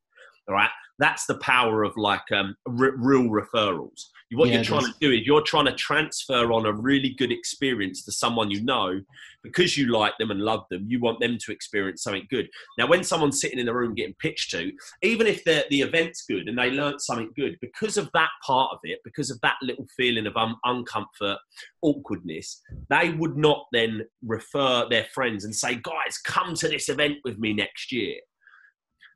[0.49, 4.95] right that's the power of like um, r- real referrals what yeah, you're trying to
[5.01, 9.01] do is you're trying to transfer on a really good experience to someone you know
[9.47, 10.85] because you like them and love them.
[10.89, 12.49] You want them to experience something good.
[12.79, 16.23] Now, when someone's sitting in the room getting pitched to, even if the the event's
[16.23, 19.57] good and they learnt something good, because of that part of it, because of that
[19.63, 21.39] little feeling of um, uncomfort,
[21.83, 27.19] awkwardness, they would not then refer their friends and say, "Guys, come to this event
[27.25, 28.17] with me next year."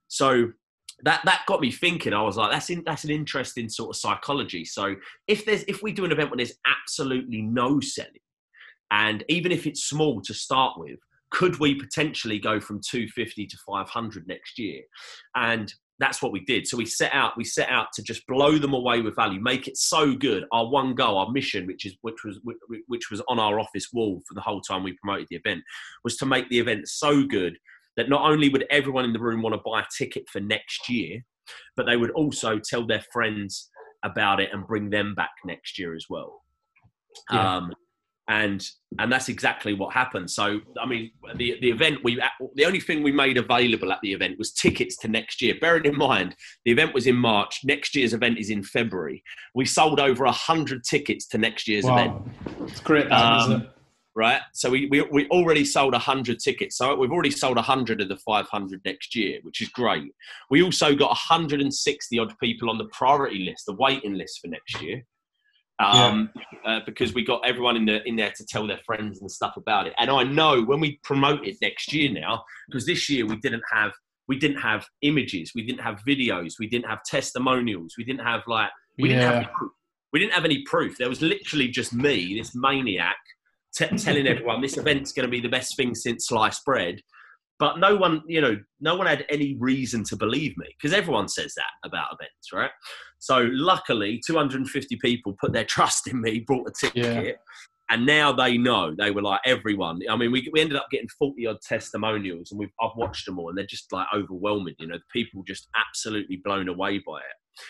[0.08, 0.52] So
[1.04, 2.12] that that got me thinking.
[2.12, 4.64] I was like, that's in, that's an interesting sort of psychology.
[4.64, 4.94] So
[5.26, 8.12] if there's if we do an event where there's absolutely no selling,
[8.90, 10.98] and even if it's small to start with,
[11.30, 14.82] could we potentially go from 250 to 500 next year?
[15.36, 16.66] And that's what we did.
[16.66, 19.68] So we set out we set out to just blow them away with value, make
[19.68, 20.44] it so good.
[20.50, 22.40] Our one goal, our mission, which is which was
[22.88, 25.62] which was on our office wall for the whole time we promoted the event,
[26.02, 27.58] was to make the event so good
[28.00, 30.88] that not only would everyone in the room want to buy a ticket for next
[30.88, 31.22] year,
[31.76, 33.68] but they would also tell their friends
[34.02, 36.40] about it and bring them back next year as well.
[37.30, 37.56] Yeah.
[37.56, 37.72] Um,
[38.28, 38.64] and
[38.98, 40.30] and that's exactly what happened.
[40.30, 42.22] So I mean, the the event we
[42.54, 45.56] the only thing we made available at the event was tickets to next year.
[45.60, 49.22] Bearing in mind the event was in March, next year's event is in February.
[49.54, 51.98] We sold over a hundred tickets to next year's wow.
[51.98, 52.70] event.
[52.70, 53.68] It's great, um,
[54.14, 54.40] right?
[54.52, 56.76] So we, we, we already sold 100 tickets.
[56.76, 60.12] So we've already sold 100 of the 500 next year, which is great.
[60.50, 64.82] We also got 160 odd people on the priority list, the waiting list for next
[64.82, 65.04] year.
[65.78, 66.76] Um, yeah.
[66.76, 69.56] uh, because we got everyone in, the, in there to tell their friends and stuff
[69.56, 69.94] about it.
[69.96, 73.62] And I know when we promote it next year now, because this year we didn't
[73.72, 73.92] have
[74.28, 78.42] we didn't have images, we didn't have videos, we didn't have testimonials, we didn't have
[78.46, 78.68] like
[78.98, 79.16] we yeah.
[79.16, 79.50] didn't have
[80.12, 80.98] we didn't have any proof.
[80.98, 83.16] There was literally just me, this maniac,
[83.74, 87.00] t- telling everyone this event's going to be the best thing since sliced bread.
[87.58, 91.28] But no one, you know, no one had any reason to believe me because everyone
[91.28, 92.70] says that about events, right?
[93.18, 97.32] So luckily, 250 people put their trust in me, brought a ticket, yeah.
[97.90, 98.94] and now they know.
[98.96, 100.00] They were like everyone.
[100.08, 103.38] I mean, we, we ended up getting 40 odd testimonials, and we've I've watched them
[103.38, 104.74] all, and they're just like overwhelming.
[104.78, 107.62] You know, people just absolutely blown away by it.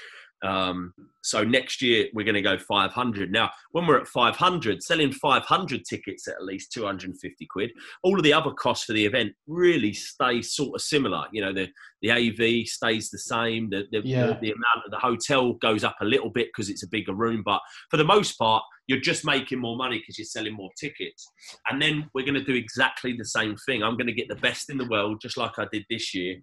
[0.42, 3.30] Um, so next year we're going to go 500.
[3.30, 7.70] Now, when we're at 500, selling 500 tickets at at least 250 quid,
[8.02, 11.24] all of the other costs for the event really stay sort of similar.
[11.32, 11.68] You know, the
[12.02, 13.68] the AV stays the same.
[13.70, 14.26] The the, yeah.
[14.26, 17.14] the, the amount of the hotel goes up a little bit because it's a bigger
[17.14, 20.70] room, but for the most part, you're just making more money because you're selling more
[20.78, 21.30] tickets.
[21.68, 23.82] And then we're going to do exactly the same thing.
[23.82, 26.36] I'm going to get the best in the world, just like I did this year,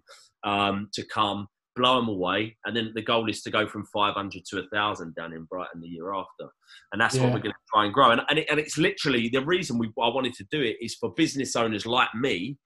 [0.44, 4.44] um, to come blow them away, and then the goal is to go from 500
[4.44, 6.48] to 1,000 down in Brighton the year after,
[6.92, 7.22] and that's yeah.
[7.22, 8.10] what we're going to try and grow.
[8.10, 10.96] And and, it, and it's literally the reason we I wanted to do it is
[10.96, 12.58] for business owners like me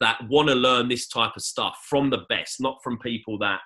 [0.00, 3.60] that want to learn this type of stuff from the best, not from people that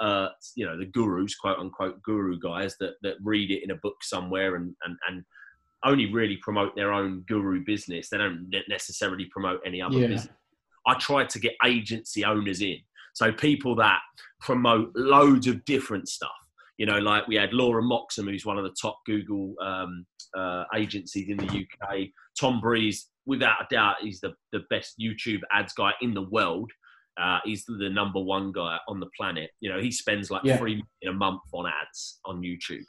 [0.00, 3.76] uh, you know the gurus, quote unquote guru guys that that read it in a
[3.76, 5.24] book somewhere and and and
[5.84, 8.08] only really promote their own guru business.
[8.08, 10.06] They don't necessarily promote any other yeah.
[10.06, 10.34] business.
[10.86, 12.78] I tried to get agency owners in
[13.14, 14.00] so people that
[14.40, 16.30] promote loads of different stuff.
[16.76, 20.04] You know, like we had Laura Moxham, who's one of the top Google um,
[20.36, 22.08] uh, agencies in the UK.
[22.38, 26.70] Tom Breeze, without a doubt, he's the, the best YouTube ads guy in the world.
[27.16, 29.50] Uh, he's the number one guy on the planet.
[29.60, 30.56] You know, he spends like yeah.
[30.56, 32.82] three million a month on ads on YouTube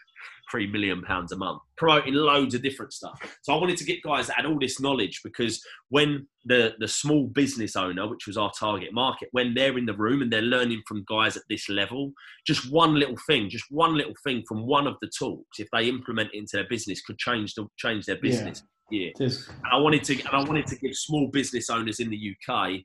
[0.49, 3.19] three million pounds a month, promoting loads of different stuff.
[3.41, 6.87] So I wanted to get guys that had all this knowledge because when the the
[6.87, 10.41] small business owner, which was our target market, when they're in the room and they're
[10.41, 12.11] learning from guys at this level,
[12.45, 15.87] just one little thing, just one little thing from one of the talks, if they
[15.89, 18.63] implement it into their business, could change the change their business.
[18.91, 19.09] Yeah.
[19.47, 22.81] And I wanted to and I wanted to give small business owners in the UK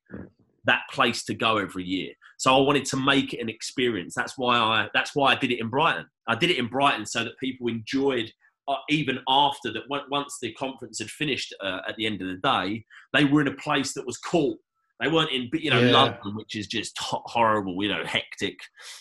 [0.64, 2.12] that place to go every year.
[2.38, 4.14] So I wanted to make it an experience.
[4.14, 6.06] That's why I that's why I did it in Brighton.
[6.26, 8.32] I did it in Brighton so that people enjoyed
[8.68, 12.36] uh, even after that once the conference had finished uh, at the end of the
[12.36, 14.58] day, they were in a place that was cool.
[15.00, 15.92] They weren't in, you know, yeah.
[15.92, 18.58] London, which is just horrible, you know, hectic,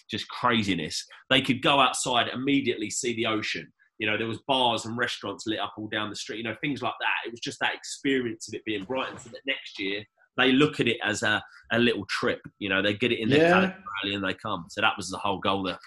[0.10, 1.06] just craziness.
[1.30, 3.72] They could go outside, immediately see the ocean.
[4.00, 6.38] You know, there was bars and restaurants lit up all down the street.
[6.38, 7.28] You know, things like that.
[7.28, 9.20] It was just that experience of it being Brighton.
[9.20, 10.06] So that next year
[10.40, 12.42] they look at it as a, a little trip.
[12.60, 13.50] You know, they get it in their yeah.
[13.50, 14.66] calendar and they come.
[14.70, 15.80] So that was the whole goal there.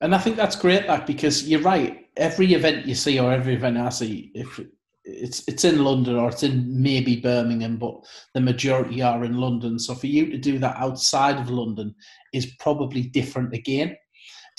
[0.00, 2.06] And I think that's great, like because you're right.
[2.16, 4.60] Every event you see, or every event I see, if
[5.04, 7.94] it's it's in London or it's in maybe Birmingham, but
[8.34, 9.78] the majority are in London.
[9.78, 11.94] So for you to do that outside of London
[12.32, 13.96] is probably different again.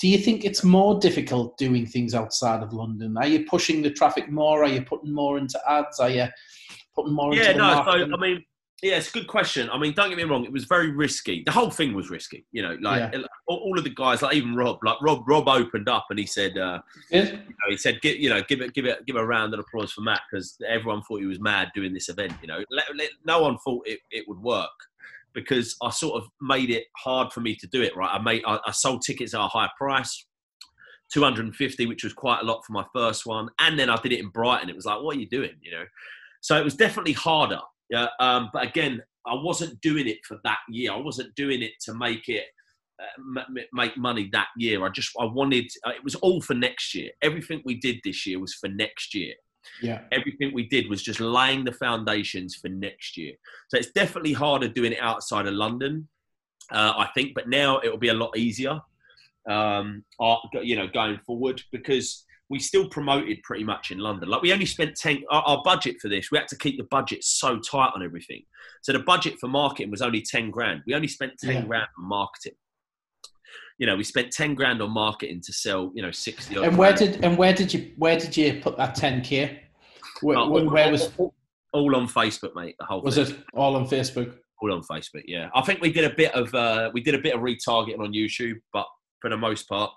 [0.00, 3.16] Do you think it's more difficult doing things outside of London?
[3.18, 4.64] Are you pushing the traffic more?
[4.64, 6.00] Are you putting more into ads?
[6.00, 6.26] Are you
[6.94, 7.74] putting more yeah, into no.
[7.74, 8.08] marketing?
[8.10, 8.44] So I mean,
[8.82, 9.68] yeah, it's a good question.
[9.70, 11.42] I mean, don't get me wrong; it was very risky.
[11.44, 12.46] The whole thing was risky.
[12.52, 13.22] You know, like Yeah.
[13.46, 16.26] all, all of the guys, like even Rob, like Rob, Rob opened up and he
[16.26, 17.38] said, uh, you know,
[17.68, 20.00] he said, give, you know, give it, give it, give a round of applause for
[20.00, 22.32] Matt because everyone thought he was mad doing this event.
[22.40, 24.70] You know, let, let, no one thought it, it would work
[25.34, 27.94] because I sort of made it hard for me to do it.
[27.96, 30.26] Right, I made, I, I sold tickets at a high price.
[31.12, 33.48] 250, which was quite a lot for my first one.
[33.58, 34.70] And then I did it in Brighton.
[34.70, 35.56] It was like, what are you doing?
[35.60, 35.84] You know?
[36.40, 37.58] So it was definitely harder.
[37.90, 38.06] Yeah.
[38.20, 40.92] Um, but again, I wasn't doing it for that year.
[40.92, 42.46] I wasn't doing it to make it
[43.00, 44.84] uh, m- make money that year.
[44.84, 45.70] I just I wanted.
[45.86, 47.10] Uh, it was all for next year.
[47.22, 49.34] Everything we did this year was for next year.
[49.82, 50.00] Yeah.
[50.12, 53.34] Everything we did was just laying the foundations for next year.
[53.68, 56.08] So it's definitely harder doing it outside of London,
[56.72, 57.34] uh, I think.
[57.34, 58.80] But now it will be a lot easier.
[59.48, 64.28] Um, uh, you know, going forward because we still promoted pretty much in London.
[64.28, 65.22] Like we only spent ten.
[65.30, 68.42] Our, our budget for this, we had to keep the budget so tight on everything.
[68.82, 70.82] So the budget for marketing was only ten grand.
[70.86, 71.62] We only spent ten Yeah.
[71.62, 72.54] grand on marketing.
[73.78, 75.90] You know, we spent ten grand on marketing to sell.
[75.94, 76.56] You know, sixty.
[76.56, 77.12] And where grand.
[77.14, 79.58] did and where did you where did you put that 10k?
[80.22, 81.10] Where, Oh, where, where was
[81.72, 82.74] all on Facebook, mate?
[82.78, 83.26] The whole was thing.
[83.36, 84.34] it all on Facebook?
[84.60, 85.22] all on Facebook.
[85.26, 88.00] Yeah, I think we did a bit of uh, we did a bit of retargeting
[88.00, 88.86] on YouTube, but
[89.20, 89.90] for the most part,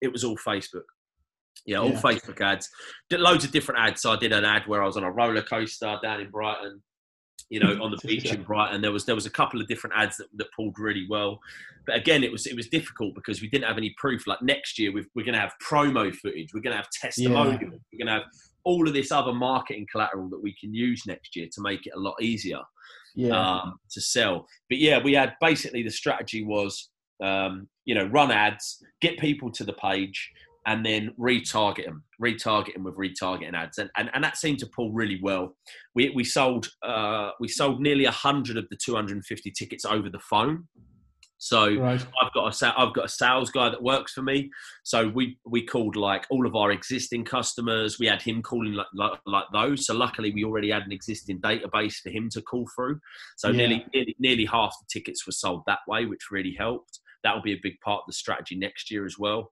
[0.00, 0.82] it was all Facebook.
[1.66, 2.00] Yeah, all Yeah.
[2.00, 2.68] Facebook ads.
[3.10, 4.02] Did loads of different ads.
[4.02, 6.82] So I did an ad where I was on a roller coaster down in Brighton.
[7.50, 9.94] You know, on the beach in Brighton, there was there was a couple of different
[9.96, 11.38] ads that, that pulled really well.
[11.86, 14.26] But again, it was it was difficult because we didn't have any proof.
[14.26, 16.52] Like next year, we've, we're going to have promo footage.
[16.54, 17.60] We're going to have testimonials.
[17.60, 18.22] We're going to have
[18.64, 21.92] all of this other marketing collateral that we can use next year to make it
[21.94, 22.60] a lot easier
[23.14, 23.36] Yeah.
[23.38, 24.46] um, to sell.
[24.70, 26.88] But yeah, we had basically the strategy was,
[27.22, 30.30] um, you know, run ads, get people to the page,
[30.66, 34.66] and then retarget them, retarget them with retargeting ads, and, and and that seemed to
[34.66, 35.56] pull really well.
[35.94, 40.68] We we sold uh, we sold nearly hundred of the 250 tickets over the phone.
[41.38, 42.00] So right.
[42.22, 44.50] I've got a I've got a sales guy that works for me.
[44.82, 47.98] So we we called like all of our existing customers.
[47.98, 49.86] We had him calling like like, like those.
[49.86, 52.98] So luckily we already had an existing database for him to call through.
[53.36, 53.58] So Yeah.
[53.58, 57.00] nearly, nearly nearly half the tickets were sold that way, which really helped.
[57.24, 59.50] That will be a big part of the strategy next year as well.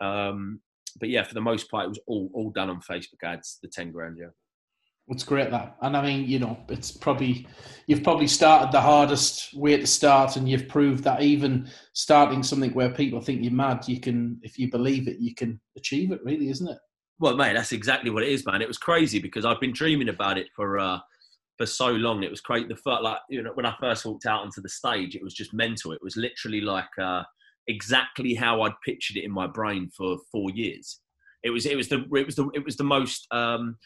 [0.00, 0.60] Um,
[1.00, 3.58] but yeah, for the most part, it was all all done on Facebook ads.
[3.62, 4.28] The ten grand, yeah.
[5.10, 7.46] It's great that, and I mean, you know, it's probably
[7.86, 12.72] you've probably started the hardest way to start, and you've proved that even starting something
[12.74, 16.20] where people think you're mad, you can, if you believe it, you can achieve it.
[16.24, 16.78] Really, isn't it?
[17.18, 18.60] Well, mate, that's exactly what it is, man.
[18.60, 20.98] It was crazy because I've been dreaming about it for uh,
[21.56, 22.22] for so long.
[22.22, 22.68] It was crazy.
[22.68, 25.32] The first, like you know, when I first walked out onto the stage, it was
[25.32, 25.92] just mental.
[25.92, 27.22] It was literally like uh,
[27.68, 31.00] exactly how I'd pictured it in my brain for four years.
[31.44, 33.76] It was it was the it was the it was the most um,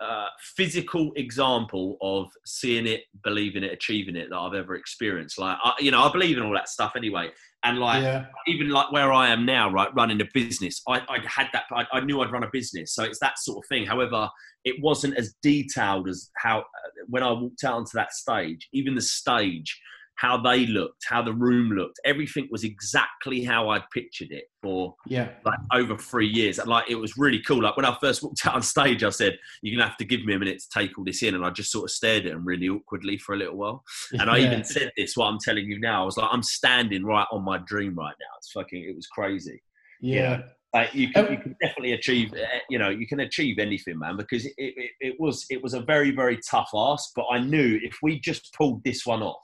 [0.00, 5.38] uh, physical example of seeing it, believing it, achieving it that I've ever experienced.
[5.38, 7.30] Like I, you know, I believe in all that stuff anyway,
[7.64, 11.18] and like yeah, even like where I am now, right, running a business, I, I
[11.26, 12.94] had that, I, I knew I'd run a business.
[12.94, 13.84] So it's that sort of thing.
[13.86, 14.28] However,
[14.64, 16.64] it wasn't as detailed as how, uh,
[17.08, 19.80] when I walked out onto that stage, even the stage,
[20.16, 24.94] how they looked, how the room looked, everything was exactly how I'd pictured it for
[25.06, 26.58] yeah, like over three years.
[26.58, 27.62] And like, it was really cool.
[27.62, 30.24] Like when I first walked out on stage, I said, you're gonna have to give
[30.24, 31.34] me a minute to take all this in.
[31.34, 33.84] And I just sort of stared at him really awkwardly for a little while.
[34.12, 36.02] And I even said this, what I'm telling you now.
[36.02, 38.36] I was like, I'm standing right on my dream right now.
[38.38, 39.62] It's fucking, it was crazy.
[40.00, 43.58] yeah, Like you can, Um, you can definitely achieve, eh, you know, you can achieve
[43.58, 47.10] anything, man, because it, it, it was, it was a very, very tough ask.
[47.14, 49.42] But I knew if we just pulled this one off,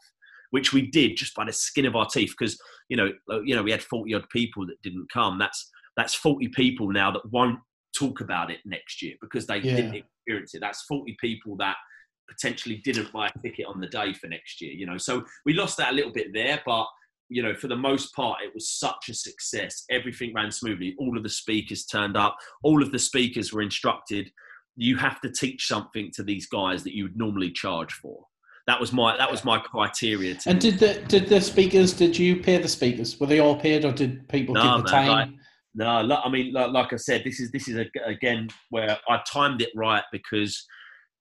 [0.52, 3.56] which we did just by the skin of our teeth, because you know, uh, you
[3.56, 5.38] know, we had 40 odd people that didn't come.
[5.38, 7.58] That's that's 40 people now that won't
[7.98, 9.76] talk about it next year because they Yeah.
[9.76, 10.60] didn't experience it.
[10.60, 11.76] That's 40 people that
[12.28, 14.72] potentially didn't buy a ticket on the day for next year.
[14.72, 16.86] You know, so we lost that a little bit there, but
[17.28, 19.84] you know, for the most part, it was such a success.
[19.90, 20.94] Everything ran smoothly.
[20.98, 22.36] All of the speakers turned up.
[22.62, 24.30] All of the speakers were instructed.
[24.76, 28.26] You have to teach something to these guys that you would normally charge for.
[28.66, 30.36] That was my that was my criteria.
[30.46, 31.92] And did the did the speakers?
[31.92, 33.18] Did you pay the speakers?
[33.18, 35.08] Were they all paid, or did people No, give the man, time?
[35.08, 35.30] like-
[35.74, 39.20] No, I mean, like, like I said, this is this is a, again where I
[39.26, 40.64] timed it right because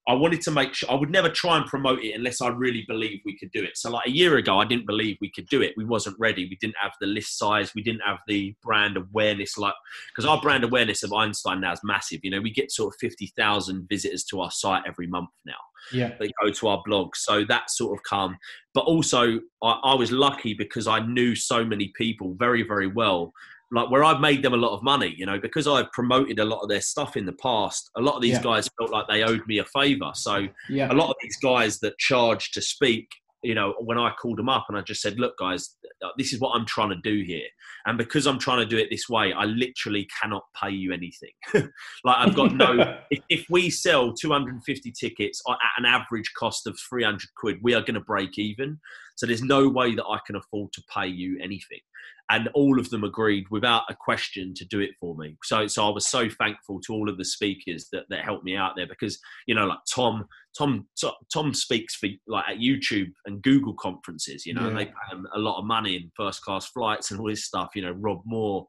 [0.08, 2.84] I wanted to make sure I would never try and promote it unless I really
[2.88, 3.78] believed we could do it.
[3.78, 5.74] So like a year ago, I didn't believe we could do it.
[5.78, 6.48] We wasn't ready.
[6.50, 7.74] We didn't have the list size.
[7.76, 9.58] We didn't have the brand awareness.
[9.60, 9.76] Like
[10.10, 12.22] because our brand awareness of Einstein now is massive.
[12.24, 15.54] You know, we get sort of fifty thousand visitors to our site every month now.
[15.92, 17.16] Yeah, they go to our blog.
[17.16, 18.38] So that sort of come.
[18.74, 23.34] But also, I, I was lucky because I knew so many people very very well
[23.72, 26.46] like where I've made them a lot of money, you know, because I've promoted a
[26.46, 27.90] lot of their stuff in the past.
[27.96, 28.44] A lot of these yeah.
[28.44, 30.12] guys felt like they owed me a favor.
[30.14, 30.92] So yeah.
[30.92, 33.08] a lot of these guys that charge to speak,
[33.44, 35.76] you know, when I called them up and I just said, look, guys,
[36.18, 37.48] this is what I'm trying to do here.
[37.86, 41.32] And because I'm trying to do it this way, I literally cannot pay you anything.
[41.54, 46.78] like I've got no, if, if, we sell 250 tickets at an average cost of
[46.90, 48.80] 300 quid, we are going to break even.
[49.22, 51.78] So there's no way that I can afford to pay you anything
[52.32, 55.38] and all of them agreed without a question to do it for me.
[55.44, 58.56] So, so I was so thankful to all of the speakers that, that helped me
[58.56, 60.26] out there because you know, like Tom,
[60.58, 60.88] Tom,
[61.32, 64.46] Tom speaks for like at YouTube and Google conferences.
[64.46, 64.76] You know, yeah.
[64.76, 67.72] they pay him a lot of money in first class flights and all this stuff.
[67.76, 68.66] You know, Rob Moore,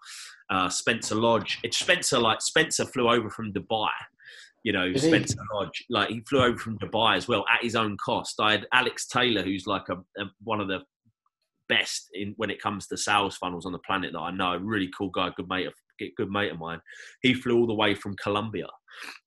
[0.50, 1.60] uh, Spencer Lodge.
[1.62, 3.90] It's Spencer like Spencer flew over from Dubai.
[4.64, 5.56] You know, Did Spencer he?
[5.56, 8.38] Lodge, like he flew over from Dubai as well at his own cost.
[8.40, 10.80] I had Alex Taylor, who's like a, a one of the
[11.68, 14.52] best in when it comes to sales funnels on the planet that I know.
[14.52, 15.74] A Really cool guy, good mate of
[16.16, 16.80] good mate of mine.
[17.22, 18.66] He flew all the way from Colombia.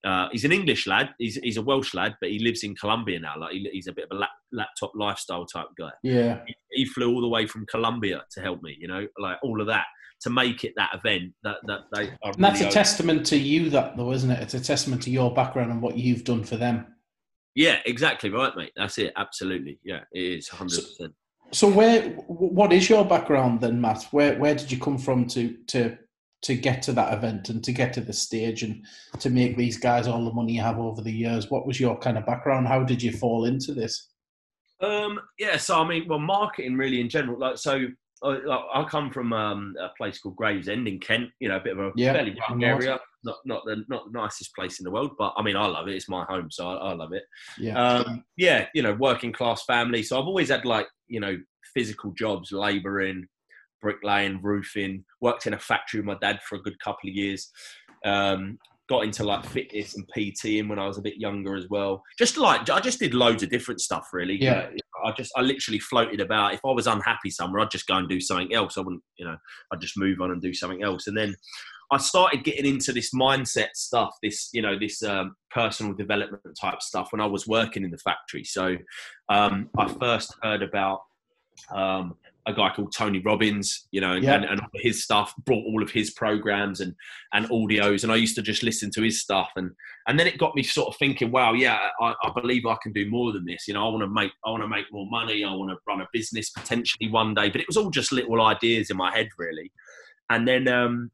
[0.06, 1.10] Uh, he's an English lad.
[1.18, 3.34] He's he's a Welsh lad, but he lives in Colombia now.
[3.38, 5.92] Like he, he's a bit of a lap, laptop lifestyle type guy.
[6.04, 6.42] Yeah.
[6.46, 8.78] He, he, flew all the way from Colombia to help me.
[8.80, 9.86] You know, like all of that
[10.22, 11.34] to make it that event.
[11.44, 12.10] That that they.
[12.24, 14.42] and that's a testament to you, that though, isn't it?
[14.42, 16.88] It's a testament to your background and what you've done for them.
[17.56, 18.74] Yeah, exactly right, mate.
[18.76, 19.14] That's it.
[19.16, 19.80] Absolutely.
[19.84, 21.14] Yeah, it is hundred percent.
[21.52, 24.04] So where what is your background then, Matt?
[24.12, 25.98] Where where did you come from to to
[26.42, 28.84] to get to that event and to get to the stage and
[29.20, 31.50] to make these guys all the money you have over the years?
[31.50, 32.68] What was your kind of background?
[32.68, 34.10] How did you fall into this?
[34.82, 37.40] Um, yeah, so I mean, well, marketing really in general.
[37.40, 37.88] Like, so
[38.24, 41.30] I, I come from um, a place called Gravesend in Kent.
[41.40, 43.00] You know, a bit of a yeah, fairly young area.
[43.24, 45.88] Not not the not the nicest place in the world, but I mean, I love
[45.88, 45.96] it.
[45.96, 47.24] It's my home, so I, I love it.
[47.58, 48.68] Yeah, um, yeah.
[48.74, 50.04] You know, working class family.
[50.04, 51.38] So I've always had like you know
[51.74, 53.28] physical jobs, labouring,
[53.82, 55.04] bricklaying, roofing.
[55.22, 57.52] Worked in a factory with my dad for a good couple of years.
[58.06, 62.04] Um, got into like fitness and PT when I was a bit younger as well.
[62.18, 64.42] Just like I just did loads of different stuff really.
[64.42, 64.70] Yeah.
[65.06, 66.54] I just I literally floated about.
[66.54, 68.78] If I was unhappy somewhere, I'd just go and do something else.
[68.78, 69.38] I wouldn't, you know,
[69.72, 71.08] I'd just move on and do something else.
[71.08, 71.36] And then
[71.92, 76.82] I started getting into this mindset stuff, this you know, this um, personal development type
[76.82, 78.44] stuff when I was working in the factory.
[78.44, 78.78] So
[79.30, 81.02] um, I first heard about
[81.74, 82.16] um,
[82.48, 84.36] a guy called Tony Robbins, you know, and, yeah.
[84.36, 86.94] and, and, his stuff brought all of his programs and
[87.34, 89.72] and audios, and I used to just listen to his stuff, and
[90.08, 92.94] and then it got me sort of thinking, wow, yeah, I, I believe I can
[92.94, 93.68] do more than this.
[93.68, 95.44] You know, I want to make I want to make more money.
[95.44, 98.42] I want to run a business potentially one day, but it was all just little
[98.42, 99.72] ideas in my head, really.
[100.30, 101.12] And then um,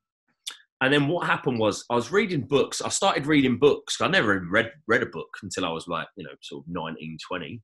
[0.81, 2.81] and then what happened was I was reading books.
[2.81, 4.01] I started reading books.
[4.01, 6.73] I never even read read a book until I was like, you know, sort of
[6.73, 7.61] 19, 20.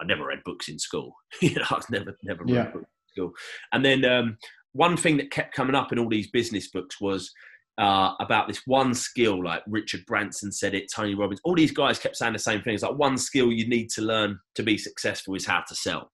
[0.00, 1.12] I never read books in school.
[1.42, 2.70] you know, I've never never read yeah.
[2.70, 2.86] books
[3.16, 3.32] in school.
[3.72, 4.36] And then um,
[4.72, 7.30] one thing that kept coming up in all these business books was
[7.78, 9.42] uh, about this one skill.
[9.42, 11.40] Like Richard Branson said it, Tony Robbins.
[11.44, 12.82] All these guys kept saying the same things.
[12.82, 16.10] Like one skill you need to learn to be successful is how to sell.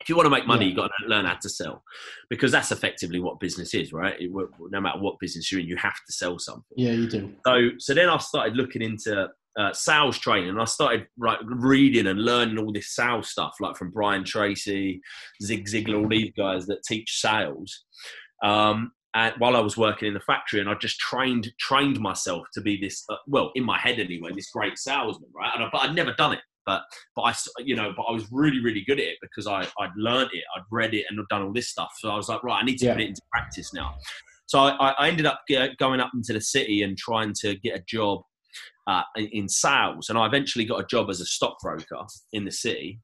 [0.00, 0.68] If you want to make money, yeah.
[0.70, 1.84] you've got to learn how to sell,
[2.28, 4.16] because that's effectively what business is, right?
[4.18, 6.64] It, no matter what business you're in, you have to sell something.
[6.76, 7.32] Yeah, you do.
[7.46, 9.28] So, so then I started looking into
[9.58, 10.50] uh, sales training.
[10.50, 15.00] And I started like reading and learning all this sales stuff, like from Brian Tracy,
[15.42, 17.84] Zig Ziglar, all these guys that teach sales.
[18.42, 22.46] Um, and while I was working in the factory, and I just trained trained myself
[22.54, 25.52] to be this, uh, well, in my head anyway, this great salesman, right?
[25.54, 26.40] I, but I'd never done it.
[26.64, 26.82] But
[27.16, 29.90] but I you know but I was really really good at it because I I'd
[29.96, 31.90] learned it, I'd read it, and I'd done all this stuff.
[31.98, 32.92] So I was like, right, I need to yeah.
[32.94, 33.96] put it into practice now.
[34.46, 35.42] So I, I ended up
[35.78, 38.22] going up into the city and trying to get a job
[38.86, 43.00] uh, in sales, and I eventually got a job as a stockbroker in the city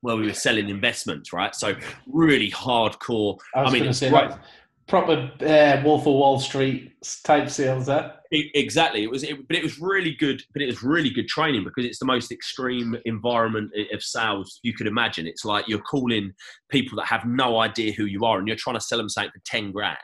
[0.00, 1.32] where we were selling investments.
[1.32, 1.74] Right, so
[2.06, 3.38] really hardcore.
[3.54, 4.38] I, I mean, say, right.
[4.86, 6.92] proper uh, Wolf of Wall Street
[7.24, 7.86] type sales.
[7.86, 9.02] That exactly.
[9.02, 10.42] It was, it, but it was really good.
[10.52, 14.72] But it was really good training because it's the most extreme environment of sales you
[14.72, 15.26] could imagine.
[15.26, 16.32] It's like you're calling
[16.70, 19.32] people that have no idea who you are, and you're trying to sell them something
[19.32, 19.98] for ten grand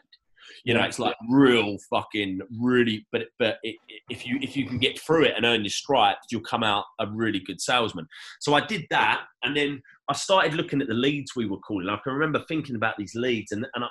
[0.65, 3.07] you know, it's like real fucking really.
[3.13, 3.77] But but it,
[4.09, 6.85] if you if you can get through it and earn your stripes, you'll come out
[6.99, 8.07] a really good salesman.
[8.41, 11.89] So I did that, and then I started looking at the leads we were calling.
[11.89, 13.89] I can remember thinking about these leads, and and I,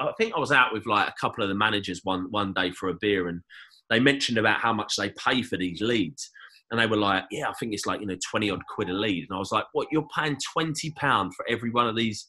[0.00, 2.72] I think I was out with like a couple of the managers one one day
[2.72, 3.40] for a beer, and
[3.88, 6.30] they mentioned about how much they pay for these leads.
[6.72, 8.94] And they were like, yeah, I think it's like, you know, 20 odd quid a
[8.94, 9.26] lead.
[9.28, 12.26] And I was like, what, you're paying 20 pound for every one of these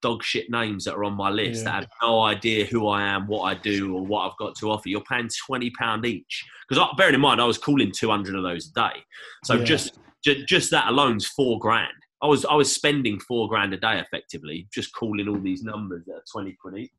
[0.00, 1.64] dog shit names that are on my list yeah.
[1.64, 4.70] that have no idea who I am, what I do, or what I've got to
[4.70, 4.88] offer.
[4.88, 8.42] You're paying twenty pound each because bearing in mind I was calling two hundred of
[8.42, 9.02] those a day,
[9.44, 9.64] so yeah.
[9.64, 11.92] just, just just that alone's four grand.
[12.22, 16.04] I was I was spending four grand a day effectively just calling all these numbers
[16.06, 16.90] that are twenty quid each.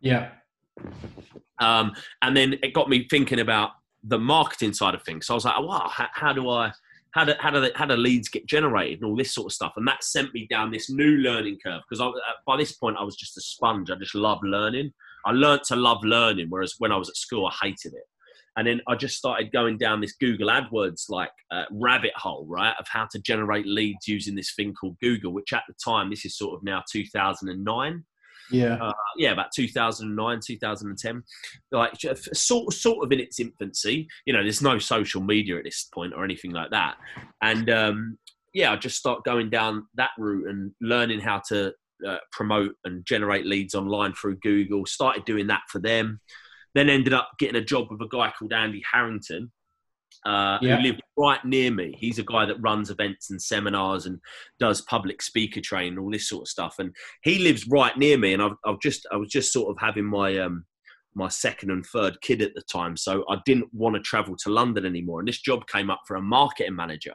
[0.00, 0.30] Yeah.
[1.58, 3.70] Um, and then it got me thinking about
[4.02, 5.26] the marketing side of things.
[5.26, 6.72] So I was like, wow, how, how do I
[7.12, 9.52] how do, how, do the, how do leads get generated and all this sort of
[9.52, 9.72] stuff.
[9.76, 12.12] And that sent me down this new learning curve because uh,
[12.46, 13.90] by this point I was just a sponge.
[13.90, 14.92] I just love learning.
[15.26, 18.04] I learned to love learning, whereas when I was at school I hated it.
[18.56, 22.74] And then I just started going down this Google AdWords like uh, rabbit hole, right,
[22.78, 26.24] of how to generate leads using this thing called Google, which at the time, this
[26.24, 28.04] is sort of now 2009
[28.50, 28.74] yeah.
[28.74, 31.22] Uh, yeah about 2009 2010
[31.72, 31.92] like
[32.32, 36.12] sort sort of in its infancy you know there's no social media at this point
[36.14, 36.96] or anything like that.
[37.42, 38.18] And um,
[38.52, 41.72] yeah i just start going down that route and learning how to
[42.06, 44.86] uh, promote and generate leads online through google.
[44.86, 46.20] Started doing that for them.
[46.74, 49.50] Then ended up getting a job with a guy called andy harrington
[50.26, 50.76] uh, yeah.
[50.76, 51.94] who lived right near me.
[51.98, 54.20] He's a guy that runs events and seminars and
[54.58, 56.76] does public speaker training, all this sort of stuff.
[56.78, 58.34] And he lives right near me.
[58.34, 60.64] And I've, I've just, I was just sort of having my, um,
[61.14, 62.96] my second and third kid at the time.
[62.96, 65.20] So I didn't want to travel to London anymore.
[65.20, 67.14] And this job came up for a marketing manager.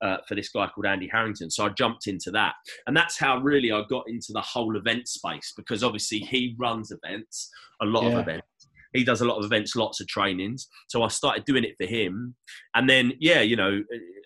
[0.00, 1.48] Uh, for this guy called Andy Harrington.
[1.48, 2.54] So I jumped into that.
[2.88, 6.90] And that's how really I got into the whole event space because obviously he runs
[6.90, 7.48] events,
[7.80, 8.08] a lot yeah.
[8.08, 8.48] of events
[8.92, 10.68] he does a lot of events, lots of trainings.
[10.88, 12.34] So I started doing it for him.
[12.74, 13.82] And then, yeah, you know,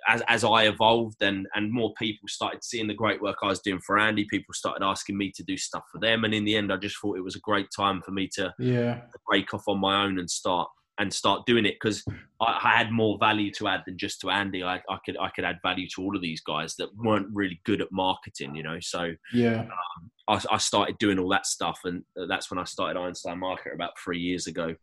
[0.09, 3.61] as, as I evolved and, and more people started seeing the great work I was
[3.61, 6.25] doing for Andy, people started asking me to do stuff for them.
[6.25, 8.53] And in the end, I just thought it was a great time for me to
[8.59, 9.03] yeah.
[9.29, 12.03] break off on my own and start and start doing it because
[12.41, 14.63] I, I, had more value to add than just to Andy.
[14.63, 17.61] I, I, could I could add value to all of these guys that weren't really
[17.65, 18.79] good at marketing, you know.
[18.81, 22.99] So yeah, um, I, I, started doing all that stuff, and that's when I started
[22.99, 24.75] Einstein Marketer about three years ago.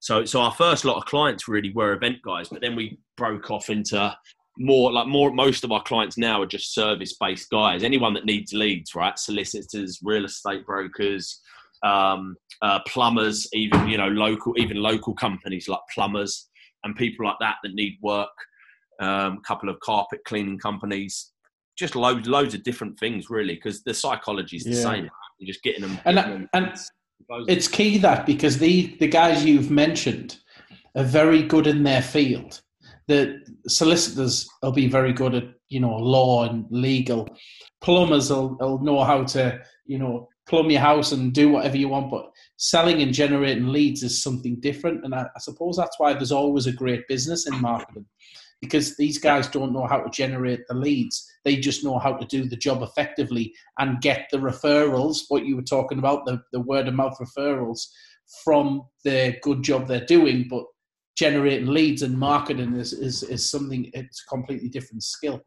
[0.00, 3.50] So so our first lot of clients really were event guys, but then we broke
[3.50, 4.14] off into
[4.58, 8.26] more like more most of our clients now are just service based guys anyone that
[8.26, 11.40] needs leads right solicitors real estate brokers
[11.82, 16.48] um, uh, plumbers, even you know local, even local companies like plumbers
[16.84, 18.28] and people like that that need work.
[19.00, 21.32] Um, a couple of carpet cleaning companies,
[21.80, 24.82] just loads, loads of different things really, because the psychology is the yeah.
[24.82, 25.10] same.
[25.38, 25.98] You're just getting them.
[26.04, 26.78] And, getting them and
[27.48, 30.38] it's key that because the the guys you've mentioned
[30.96, 32.60] are very good in their field.
[33.08, 37.28] The solicitors will be very good at you know law and legal.
[37.80, 41.88] Plumbers will, will know how to you know plumb your house and do whatever you
[41.88, 42.10] want.
[42.10, 45.04] But selling and generating leads is something different.
[45.04, 48.06] And I, I suppose that's why there's always a great business in marketing
[48.60, 51.26] because these guys don't know how to generate the leads.
[51.44, 55.56] They just know how to do the job effectively and get the referrals, what you
[55.56, 57.86] were talking about, the, the word of mouth referrals
[58.44, 60.46] from the good job they're doing.
[60.48, 60.64] But
[61.16, 65.42] generating leads and marketing is, is, is something, it's a completely different skill.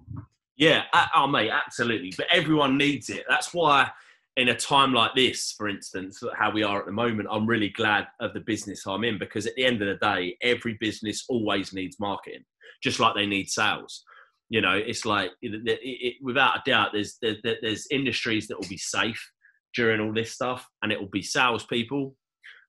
[0.56, 0.84] Yeah,
[1.16, 2.14] oh, mate, absolutely.
[2.16, 3.24] But everyone needs it.
[3.28, 3.90] That's why
[4.38, 7.70] in a time like this, for instance, how we are at the moment, I'm really
[7.70, 11.26] glad of the business I'm in because at the end of the day, every business
[11.30, 12.44] always needs marketing,
[12.84, 14.04] just like they need sales.
[14.50, 18.60] You know, it's like it, it, it, without a doubt, there's there, there's industries that
[18.60, 19.32] will be safe
[19.76, 22.16] during all this stuff, and it will be salespeople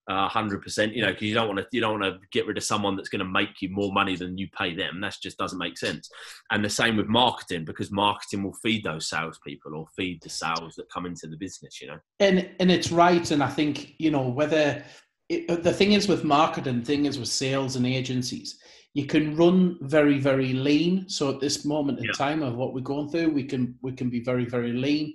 [0.09, 0.95] hundred uh, percent.
[0.95, 2.97] You know, because you don't want to you don't want to get rid of someone
[2.97, 5.01] that's going to make you more money than you pay them.
[5.01, 6.09] That just doesn't make sense.
[6.51, 10.75] And the same with marketing, because marketing will feed those salespeople or feed the sales
[10.77, 11.81] that come into the business.
[11.81, 13.31] You know, and and it's right.
[13.31, 14.85] And I think you know whether
[15.29, 18.59] it, the thing is with marketing, thing is with sales and agencies.
[18.95, 21.09] You can run very, very lean.
[21.09, 22.13] So at this moment in yeah.
[22.13, 25.15] time of what we're going through, we can we can be very, very lean.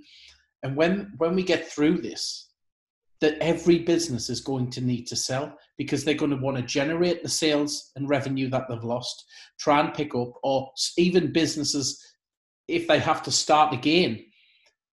[0.64, 2.50] And when when we get through this,
[3.22, 6.64] that every business is going to need to sell because they're going to want to
[6.64, 9.26] generate the sales and revenue that they've lost,
[9.60, 12.02] try and pick up, or even businesses,
[12.68, 14.24] if they have to start again,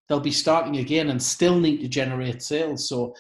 [0.09, 2.89] they'll be starting again and still need to generate sales.
[2.89, 3.15] So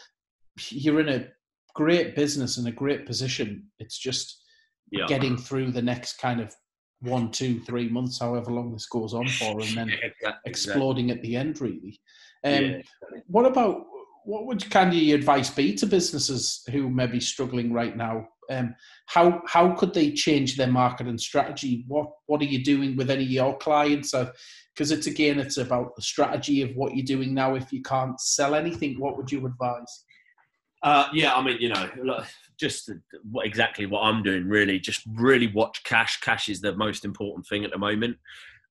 [0.70, 1.28] you're in a
[1.74, 3.68] great business and a great position.
[3.78, 4.42] It's just
[4.90, 5.06] yeah.
[5.06, 6.54] getting through the next kind of
[7.00, 10.32] one, two, three months, however long this goes on for, and then exactly.
[10.46, 12.00] exploding at the end, really.
[12.44, 12.78] Um, yeah.
[13.26, 13.86] What about
[14.24, 18.26] what would kind of your advice be to businesses who may be struggling right now?
[18.50, 18.74] Um,
[19.06, 21.84] how how could they change their marketing strategy?
[21.88, 24.12] What what are you doing with any of your clients?
[24.74, 27.54] Because it's again, it's about the strategy of what you're doing now.
[27.54, 30.04] If you can't sell anything, what would you advise?
[30.82, 32.26] Uh, yeah, I mean, you know, look,
[32.58, 32.90] just
[33.30, 34.48] what exactly what I'm doing.
[34.48, 36.20] Really, just really watch cash.
[36.20, 38.16] Cash is the most important thing at the moment.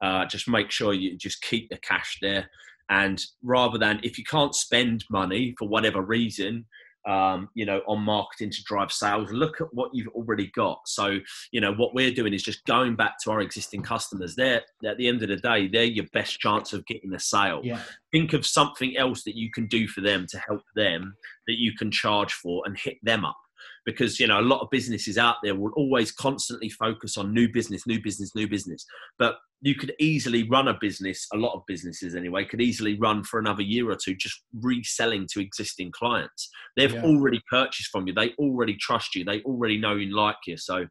[0.02, 2.50] Uh, just make sure you just keep the cash there,
[2.90, 6.66] and rather than if you can't spend money for whatever reason,
[7.06, 9.32] um, you know, on marketing to drive sales.
[9.32, 10.80] Look at what you've already got.
[10.86, 11.20] So,
[11.52, 14.36] you know, what we're doing is just going back to our existing customers.
[14.36, 17.62] They're at the end of the day, they're your best chance of getting a sale.
[17.64, 17.80] Yeah.
[18.12, 21.16] Think of something else that you can do for them to help them
[21.48, 23.38] that you can charge for and hit them up
[23.86, 27.52] because you know a lot of businesses out there will always constantly focus on new
[27.52, 28.86] business new business new business.
[29.20, 33.24] But you could easily run a business a lot of businesses anyway could easily run
[33.24, 36.50] for another year or two just reselling to existing clients.
[36.76, 37.04] They've yeah.
[37.04, 38.14] already purchased from you.
[38.14, 39.24] They already trust you.
[39.24, 40.58] They already know and like you.
[40.58, 40.86] So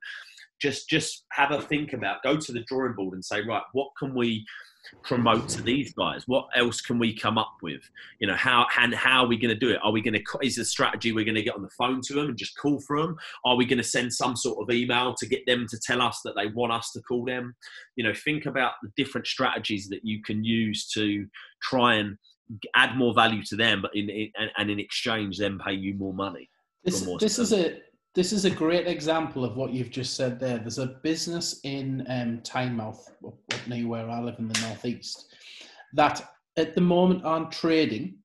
[0.61, 3.89] just just have a think about go to the drawing board and say right what
[3.99, 4.45] can we
[5.03, 6.25] promote to these guys?
[6.27, 7.83] What else can we come up with?
[8.19, 9.79] You know, how and how are we going to do it?
[9.83, 12.15] Are we going to is the strategy we're going to get on the phone to
[12.15, 13.17] them and just call for them?
[13.45, 16.21] Are we going to send some sort of email to get them to tell us
[16.25, 17.55] that they want us to call them?
[17.97, 21.27] You know, think about the different strategies that you can use to
[21.63, 22.17] try and
[22.75, 26.13] add more value to them, but in, in and in exchange, then pay you more
[26.13, 26.51] money.
[26.85, 27.79] This, this is a
[28.15, 30.59] this is a great example of what you've just said there.
[30.59, 35.35] There's a business in um, Tynemouth, up near where I live in the northeast,
[35.95, 36.25] that
[36.57, 38.19] at the moment aren't trading,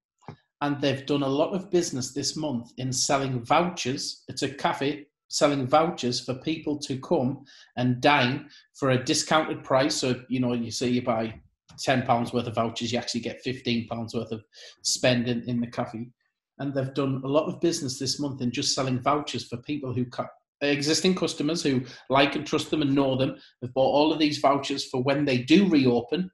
[0.62, 4.24] and they've done a lot of business this month in selling vouchers.
[4.28, 7.46] It's a cafe selling vouchers for people to come
[7.78, 9.96] and dine for a discounted price.
[9.96, 11.34] So you know, you say you buy
[11.80, 14.44] ten pounds worth of vouchers, you actually get fifteen pounds worth of
[14.84, 16.10] spending in the cafe
[16.60, 19.94] and they've done a lot of business this month in just selling vouchers for people
[19.94, 20.06] who
[20.62, 23.38] existing customers who like and trust them and know them.
[23.62, 26.30] Have bought all of these vouchers for when they do reopen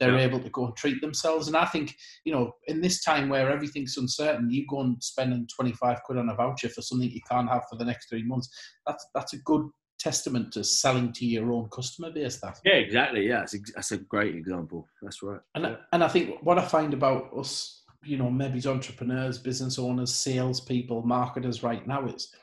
[0.00, 0.24] they're yeah.
[0.24, 1.48] able to go and treat themselves.
[1.48, 1.94] And i think
[2.24, 6.28] you know in this time where everything's uncertain you go and spending 25 quid on
[6.28, 8.48] a voucher for something you can't have for the next three months
[8.86, 12.58] that's that's a good testament to selling to your own customer base that.
[12.64, 13.26] Yeah exactly.
[13.26, 14.86] Yeah that's a, that's a great example.
[15.00, 15.40] That's right.
[15.54, 15.76] And, yeah.
[15.92, 20.14] and i think what i find about us you know, maybe it's entrepreneurs, business owners,
[20.14, 22.34] salespeople, marketers right now is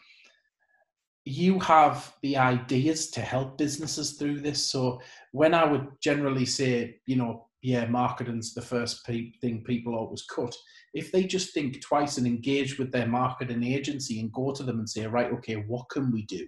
[1.24, 4.66] you have the ideas to help businesses through this.
[4.66, 5.01] So
[5.32, 10.24] when I would generally say, you know, yeah, marketing's the first pe- thing people always
[10.24, 10.55] cut.
[10.95, 14.80] If they just think twice and engage with their marketing agency and go to them
[14.80, 16.45] and say, right, okay, what can we do?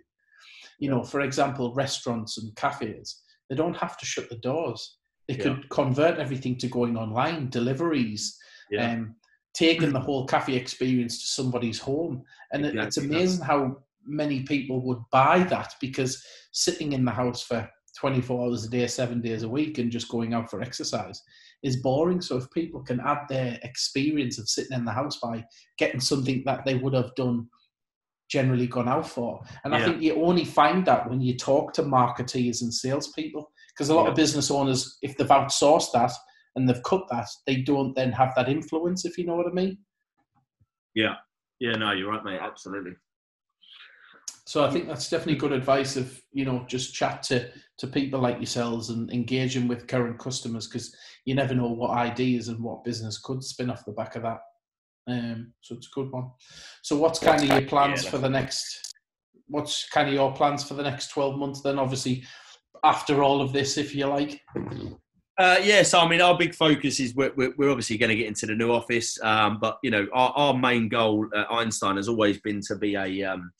[0.79, 4.97] You know, for example, restaurants and cafes, they don't have to shut the doors.
[5.27, 5.43] They yeah.
[5.43, 8.37] could convert everything to going online, deliveries,
[8.71, 8.91] yeah.
[8.93, 9.15] um,
[9.53, 12.23] taking the whole cafe experience to somebody's home.
[12.51, 12.87] And exactly.
[12.87, 18.45] it's amazing how many people would buy that because sitting in the house for 24
[18.45, 21.21] hours a day, seven days a week, and just going out for exercise
[21.61, 22.21] is boring.
[22.21, 25.45] So if people can add their experience of sitting in the house by
[25.77, 27.47] getting something that they would have done
[28.29, 29.41] generally gone out for.
[29.63, 29.79] And yeah.
[29.79, 33.95] I think you only find that when you talk to marketeers and salespeople, because a
[33.95, 34.09] lot yeah.
[34.09, 36.11] of business owners, if they've outsourced that,
[36.55, 39.51] and they've cut that, they don't then have that influence, if you know what I
[39.51, 39.77] mean.
[40.95, 41.15] Yeah.
[41.59, 42.39] Yeah, no, you're right, mate.
[42.41, 42.93] Absolutely.
[44.45, 48.19] So I think that's definitely good advice of, you know, just chat to, to people
[48.19, 50.93] like yourselves and engaging with current customers because
[51.25, 54.39] you never know what ideas and what business could spin off the back of that.
[55.07, 56.31] Um, so it's a good one.
[56.81, 58.93] So what's kind of your plans yeah, for the next,
[59.47, 61.79] what's kind of your plans for the next 12 months then?
[61.79, 62.23] Obviously,
[62.83, 64.41] after all of this, if you like.
[65.37, 68.27] Uh, yeah, so I mean, our big focus is we're, we're obviously going to get
[68.27, 72.07] into the new office, um, but you know, our, our main goal at Einstein has
[72.07, 73.51] always been to be a, um,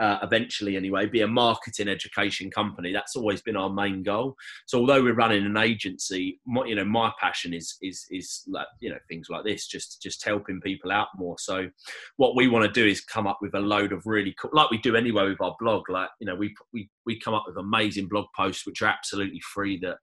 [0.00, 2.92] uh, eventually anyway, be a marketing education company.
[2.92, 4.34] That's always been our main goal.
[4.66, 8.66] So although we're running an agency, my, you know, my passion is is is like
[8.80, 11.36] you know things like this, just just helping people out more.
[11.38, 11.68] So
[12.16, 14.70] what we want to do is come up with a load of really cool, like
[14.70, 15.88] we do anyway with our blog.
[15.88, 19.40] Like you know, we we we come up with amazing blog posts which are absolutely
[19.54, 19.98] free that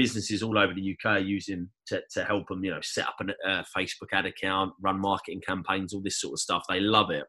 [0.00, 3.50] businesses all over the UK using to, to help them, you know, set up a
[3.50, 6.64] uh, Facebook ad account, run marketing campaigns, all this sort of stuff.
[6.70, 7.24] They love it.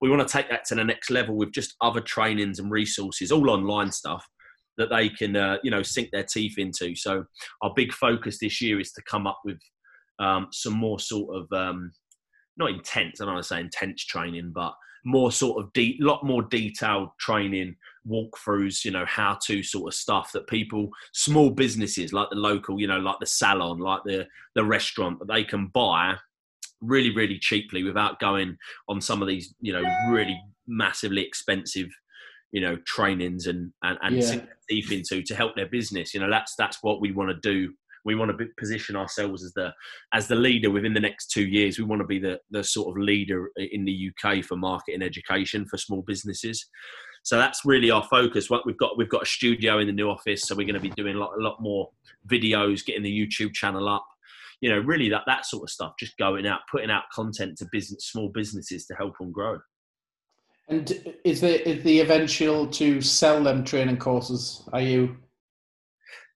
[0.00, 3.30] We want to take that to the next level with just other trainings and resources,
[3.30, 4.26] all online stuff
[4.78, 6.96] that they can, uh, you know, sink their teeth into.
[6.96, 7.22] So
[7.62, 9.60] our big focus this year is to come up with
[10.18, 11.92] um, some more sort of um,
[12.56, 13.20] not intense.
[13.20, 17.10] I don't want to say intense training, but more sort of deep, lot more detailed
[17.18, 17.76] training,
[18.06, 22.80] walkthroughs, you know, how to sort of stuff that people, small businesses like the local,
[22.80, 26.14] you know, like the salon, like the the restaurant, that they can buy
[26.80, 28.56] really, really cheaply without going
[28.88, 31.88] on some of these, you know, really massively expensive,
[32.52, 34.40] you know, trainings and and, and yeah.
[34.68, 36.14] deep into to help their business.
[36.14, 37.72] You know, that's that's what we want to do
[38.04, 39.72] We want to position ourselves as the
[40.12, 41.78] as the leader within the next two years.
[41.78, 45.66] We want to be the the sort of leader in the UK for marketing education
[45.66, 46.68] for small businesses.
[47.22, 48.48] So that's really our focus.
[48.48, 50.80] What we've got, we've got a studio in the new office, so we're going to
[50.80, 51.90] be doing a lot, a lot more
[52.26, 54.06] videos, getting the YouTube channel up.
[54.60, 55.92] You know, really that that sort of stuff.
[55.98, 59.58] Just going out, putting out content to business, small businesses to help them grow.
[60.68, 64.62] And is the is the eventual to sell them training courses?
[64.72, 65.16] Are you?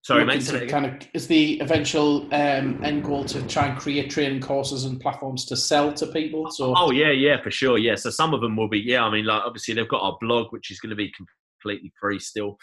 [0.03, 0.69] Sorry, mate.
[0.69, 5.01] Kind of is the eventual um, end goal to try and create training courses and
[5.01, 6.51] platforms to sell to people.
[6.51, 6.75] So.
[6.77, 7.79] Oh yeah, yeah, for sure.
[7.79, 7.95] Yeah.
[7.95, 8.81] So some of them will be.
[8.81, 11.13] Yeah, I mean, like obviously they've got our blog, which is going to be
[11.63, 12.59] completely free still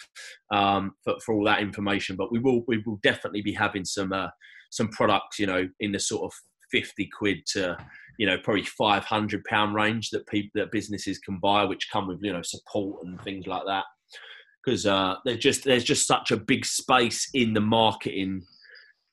[0.52, 2.18] um, for for all that information.
[2.18, 4.28] But we will we will definitely be having some uh,
[4.70, 6.38] some products, you know, in the sort of
[6.70, 7.78] fifty quid to
[8.18, 12.20] you know probably 500 pound range that people that businesses can buy which come with
[12.22, 13.86] you know support and things like that
[14.70, 18.44] because uh, there's just there's just such a big space in the marketing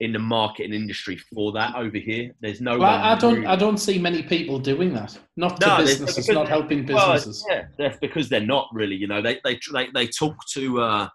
[0.01, 2.31] in the marketing industry for that over here.
[2.43, 2.79] There's no.
[2.79, 3.37] Well, I don't.
[3.37, 3.47] Really...
[3.47, 5.19] I don't see many people doing that.
[5.37, 6.29] Not to no, businesses.
[6.29, 7.45] Not helping businesses.
[7.49, 8.97] Well, yeah, that's because they're not really.
[8.97, 11.09] You know, they they they, they talk to uh,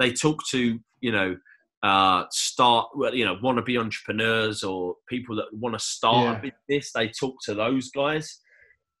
[0.00, 1.36] they talk to you know
[1.84, 6.42] uh, start, well, you know, want to be entrepreneurs or people that want to start
[6.42, 6.50] yeah.
[6.50, 6.90] a business.
[6.92, 8.40] They talk to those guys.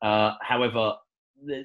[0.02, 0.92] Uh, however,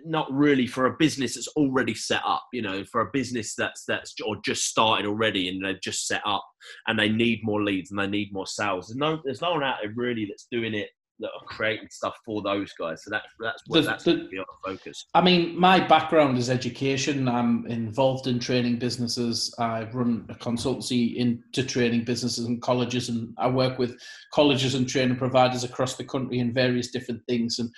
[0.06, 2.46] not really for a business that's already set up.
[2.54, 6.22] You know, for a business that's that's or just started already and they've just set
[6.26, 6.46] up
[6.88, 8.88] and they need more leads and they need more sales.
[8.88, 12.16] There's no there's no one out there really that's doing it that are creating stuff
[12.26, 13.04] for those guys.
[13.04, 15.06] So that's that's what the, that's the, be our focus.
[15.14, 17.28] I mean, my background is education.
[17.28, 19.54] I'm involved in training businesses.
[19.60, 23.98] I run a consultancy into training businesses and colleges, and I work with
[24.34, 27.60] colleges and training providers across the country in various different things.
[27.60, 27.70] And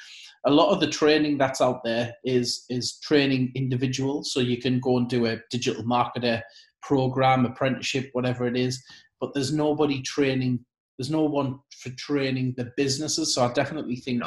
[0.45, 4.33] a lot of the training that's out there is is training individuals.
[4.33, 6.41] So you can go and do a digital marketer
[6.81, 8.83] program, apprenticeship, whatever it is.
[9.19, 10.65] But there's nobody training
[10.97, 13.33] there's no one for training the businesses.
[13.33, 14.21] So I definitely think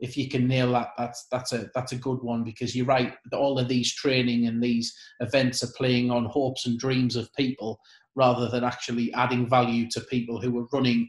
[0.00, 3.14] if you can nail that, that's that's a that's a good one because you're right.
[3.32, 7.78] All of these training and these events are playing on hopes and dreams of people
[8.16, 11.08] rather than actually adding value to people who are running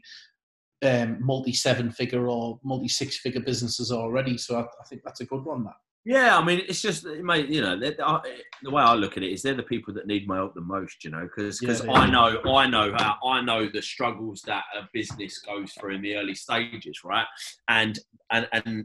[0.84, 4.38] um, multi seven figure or multi six figure businesses already.
[4.38, 5.64] So I, I think that's a good one.
[5.64, 5.74] That
[6.06, 9.40] yeah, I mean, it's just, mate, you know, the way I look at it is
[9.40, 12.10] they're the people that need my help the most, you know, because because yeah, I
[12.10, 16.16] know I know how I know the struggles that a business goes through in the
[16.16, 17.24] early stages, right?
[17.68, 17.98] And
[18.30, 18.84] and and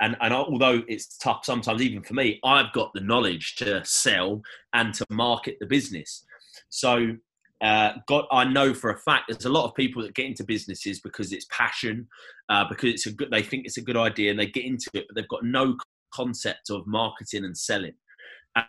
[0.00, 4.40] and and although it's tough sometimes, even for me, I've got the knowledge to sell
[4.74, 6.24] and to market the business.
[6.68, 7.16] So
[7.62, 10.44] uh, got I know for a fact there's a lot of people that get into
[10.44, 12.08] businesses because it's passion,
[12.48, 14.90] uh, because it's a good they think it's a good idea and they get into
[14.94, 15.76] it, but they've got no
[16.12, 17.94] concept of marketing and selling,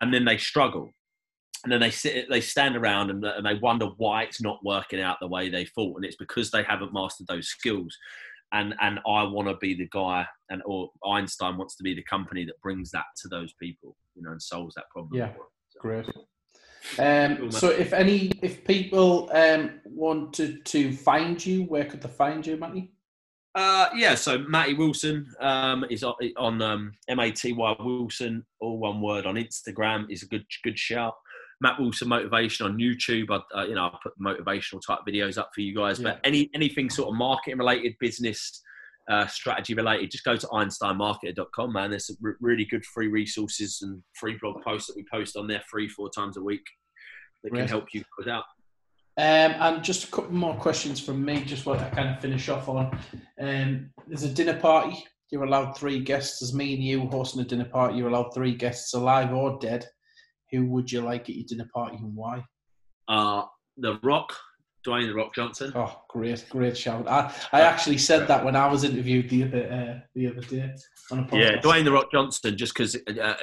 [0.02, 0.90] and then they struggle,
[1.64, 5.02] and then they sit, they stand around and, and they wonder why it's not working
[5.02, 7.96] out the way they thought, and it's because they haven't mastered those skills.
[8.52, 12.04] And and I want to be the guy, and or Einstein wants to be the
[12.04, 15.20] company that brings that to those people, you know, and solves that problem.
[15.20, 15.34] Yeah,
[15.82, 16.06] great.
[17.00, 22.46] Um, so if any, if people um, wanted to find you, where could they find
[22.46, 22.92] you, Matty?
[23.56, 28.78] Uh, yeah, so Matty Wilson um, is on, um, M A T Y Wilson, all
[28.78, 31.16] one word on Instagram is a good good shout.
[31.62, 33.28] Matt Wilson motivation on YouTube.
[33.32, 36.00] I, uh, you know, I put motivational type videos up for you guys.
[36.00, 36.12] Yeah.
[36.12, 38.62] But any anything sort of marketing related, business
[39.10, 41.74] uh, strategy related, just go to EinsteinMarketer.com.
[41.74, 45.48] Man, there's some really good free resources and free blog posts that we post on
[45.48, 46.66] there, free four times a week
[47.44, 48.46] that can help you put out.
[49.18, 52.50] Um, and just a couple more questions from me, just what I kind of finish
[52.50, 53.00] off on.
[53.40, 55.06] Um, there's a dinner party.
[55.32, 56.42] You're allowed three guests.
[56.42, 59.88] As me and you hosting a dinner party, you're allowed three guests, alive or dead.
[60.52, 62.44] Who would you like at your dinner party and why?
[63.08, 63.44] Uh,
[63.78, 64.36] the Rock,
[64.86, 65.72] Dwayne the Rock Johnson.
[65.76, 67.08] Oh, great, great shout!
[67.08, 70.76] I, I actually said that when I was interviewed the other uh, the other day
[71.12, 73.36] On a Yeah, Dwayne the Rock Johnson, just because uh, uh,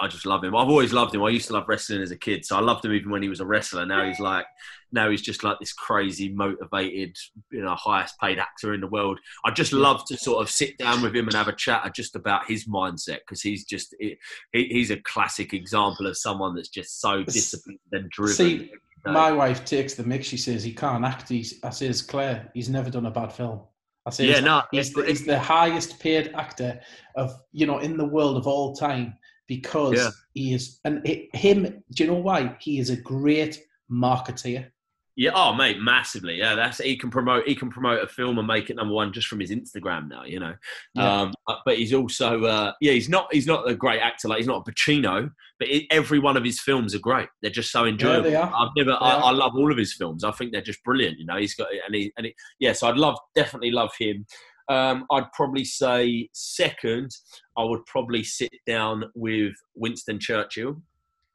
[0.00, 0.56] I just love him.
[0.56, 1.22] I've always loved him.
[1.22, 3.28] I used to love wrestling as a kid, so I loved him even when he
[3.28, 3.86] was a wrestler.
[3.86, 4.46] Now he's like,
[4.92, 7.16] now he's just like this crazy, motivated,
[7.50, 9.18] you know, highest paid actor in the world.
[9.44, 12.16] I just love to sort of sit down with him and have a chat just
[12.16, 14.16] about his mindset because he's just he,
[14.52, 18.34] he's a classic example of someone that's just so disciplined and driven.
[18.34, 18.72] See,
[19.06, 20.26] my wife takes the mix.
[20.26, 21.28] She says he can't act.
[21.28, 23.62] He's, I says Claire, he's never done a bad film.
[24.06, 26.80] I say, yeah, no, he's the, he's the highest paid actor
[27.14, 29.14] of you know in the world of all time
[29.46, 30.10] because yeah.
[30.32, 31.82] he is, and it, him.
[31.92, 32.56] Do you know why?
[32.58, 34.70] He is a great marketeer.
[35.18, 36.36] Yeah, oh mate, massively.
[36.36, 39.12] Yeah, that's he can promote he can promote a film and make it number one
[39.12, 40.22] just from his Instagram now.
[40.22, 40.54] You know,
[40.94, 41.22] yeah.
[41.22, 44.46] um, but he's also uh, yeah he's not he's not a great actor like he's
[44.46, 47.28] not a Pacino, but it, every one of his films are great.
[47.42, 48.30] They're just so enjoyable.
[48.30, 50.22] Yeah, I've never I, I, love all of his films.
[50.22, 51.18] I think they're just brilliant.
[51.18, 52.72] You know, he's got and he and he, yeah.
[52.72, 54.24] So I'd love definitely love him.
[54.68, 57.10] Um, I'd probably say second.
[57.56, 60.80] I would probably sit down with Winston Churchill.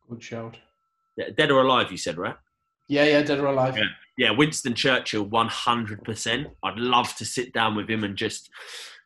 [0.09, 0.57] Good shout.
[1.35, 2.35] Dead or alive, you said, right?
[2.93, 3.75] Yeah, yeah, dead or alive.
[3.75, 3.83] Yeah,
[4.17, 6.47] yeah Winston Churchill, one hundred percent.
[6.61, 8.51] I'd love to sit down with him and just,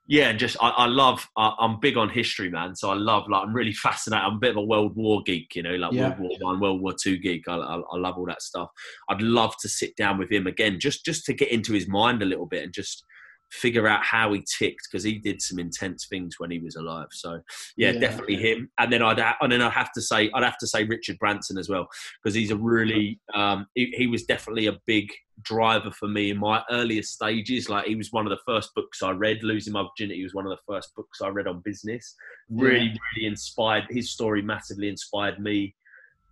[0.08, 1.26] yeah, and just I, I love.
[1.38, 2.76] I, am big on history, man.
[2.76, 4.26] So I love like I'm really fascinated.
[4.26, 6.10] I'm a bit of a World War geek, you know, like yeah.
[6.10, 7.48] World War One, World War Two geek.
[7.48, 8.70] I, I, I love all that stuff.
[9.10, 12.22] I'd love to sit down with him again, just just to get into his mind
[12.22, 13.06] a little bit and just
[13.52, 17.08] figure out how he ticked because he did some intense things when he was alive.
[17.12, 17.40] So
[17.76, 18.00] yeah, yeah.
[18.00, 18.70] definitely him.
[18.78, 21.58] And then I'd and then I have to say I'd have to say Richard Branson
[21.58, 21.88] as well
[22.22, 25.12] because he's a really um, he, he, was definitely a big
[25.44, 27.70] driver for me in my earliest stages.
[27.70, 29.44] Like he was one of the first books I read.
[29.44, 32.16] Losing My Virginity was one of the first books I read on business.
[32.50, 32.98] Really, yeah.
[33.16, 33.86] really inspired.
[33.90, 35.76] His story massively inspired me.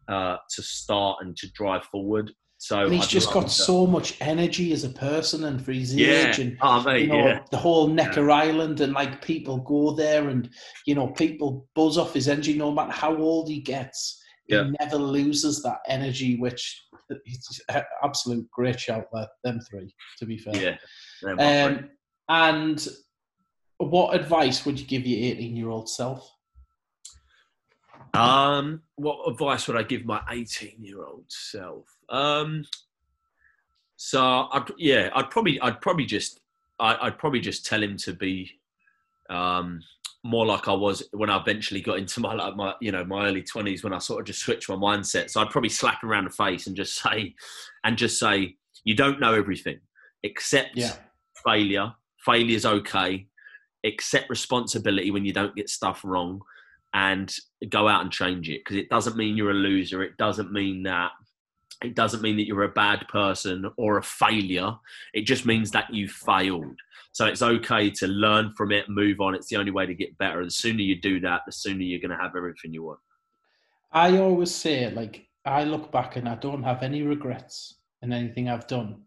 [0.08, 2.32] Uh, to start and to drive forward.
[2.58, 5.94] So and he's I'd just got so much energy as a person and for his
[5.94, 6.30] yeah.
[6.30, 7.40] age and oh, mate, you know yeah.
[7.52, 8.36] the whole Necker yeah.
[8.36, 10.50] Island and like people go there and
[10.86, 14.22] you know people buzz off his energy no matter how old he gets.
[14.48, 17.60] He never loses that energy, which it's
[18.04, 20.78] absolute great shout there, them three, to be fair.
[21.24, 21.66] Yeah.
[21.66, 21.90] Um,
[22.30, 22.88] and
[23.78, 26.32] what advice would you give your 18 year old self?
[28.18, 31.86] Um, what advice would I give my 18 year old self?
[32.10, 32.66] Um,
[33.98, 36.42] so I'd, yeah, I'd probably, I'd probably just,
[36.80, 38.52] I, would probably just tell him to be,
[39.30, 39.82] um,
[40.26, 43.28] more like I was when I eventually got into my like my you know my
[43.28, 45.30] early twenties when I sort of just switched my mindset.
[45.30, 47.36] So I'd probably slap him around the face and just say,
[47.84, 49.80] and just say, you don't know everything.
[50.24, 50.94] Accept yeah.
[51.46, 51.94] failure.
[52.26, 53.28] Failure's okay.
[53.84, 56.42] Accept responsibility when you don't get stuff wrong
[56.96, 57.32] and
[57.70, 60.02] go out and change it because it doesn't mean you're a loser.
[60.02, 61.12] It doesn't mean that
[61.84, 64.74] it doesn't mean that you're a bad person or a failure.
[65.14, 66.80] It just means that you failed.
[67.12, 69.36] So it's okay to learn from it, move on.
[69.36, 70.44] It's the only way to get better.
[70.44, 73.00] The sooner you do that, the sooner you're going to have everything you want.
[73.92, 78.50] I always say, like, I look back and I don't have any regrets in anything
[78.50, 79.02] I've done.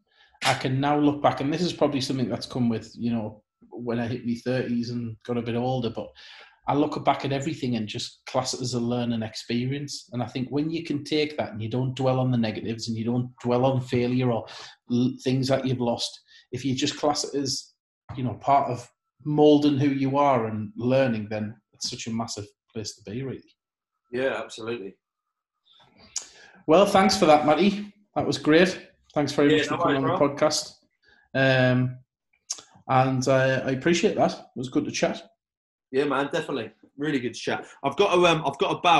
[0.45, 3.43] I can now look back, and this is probably something that's come with, you know,
[3.71, 6.09] when I hit my 30s and got a bit older, but
[6.69, 10.11] I look back at everything and just class it as a learning experience.
[10.13, 12.89] And I think when you can take that and you don't dwell on the negatives
[12.89, 14.45] and you don't dwell on failure or
[14.93, 16.21] l- things that you've lost,
[16.53, 17.73] if you just class it as,
[18.17, 18.87] you know, part of
[19.25, 23.43] molding who you are and learning, then it's such a massive place to be, really.
[24.13, 24.95] Yeah, absolutely.
[26.67, 27.95] Well, thanks for that, Matty.
[28.15, 28.79] That was great.
[29.15, 30.73] Thanks very yeah, much for coming on the podcast.
[31.35, 31.97] Um,
[32.89, 34.33] and uh, I appreciate that.
[34.33, 35.23] It was good to chat.
[35.91, 36.71] Yeah, man, definitely.
[36.97, 37.67] Really good chat.
[37.83, 38.97] I've got a um, I've got a bow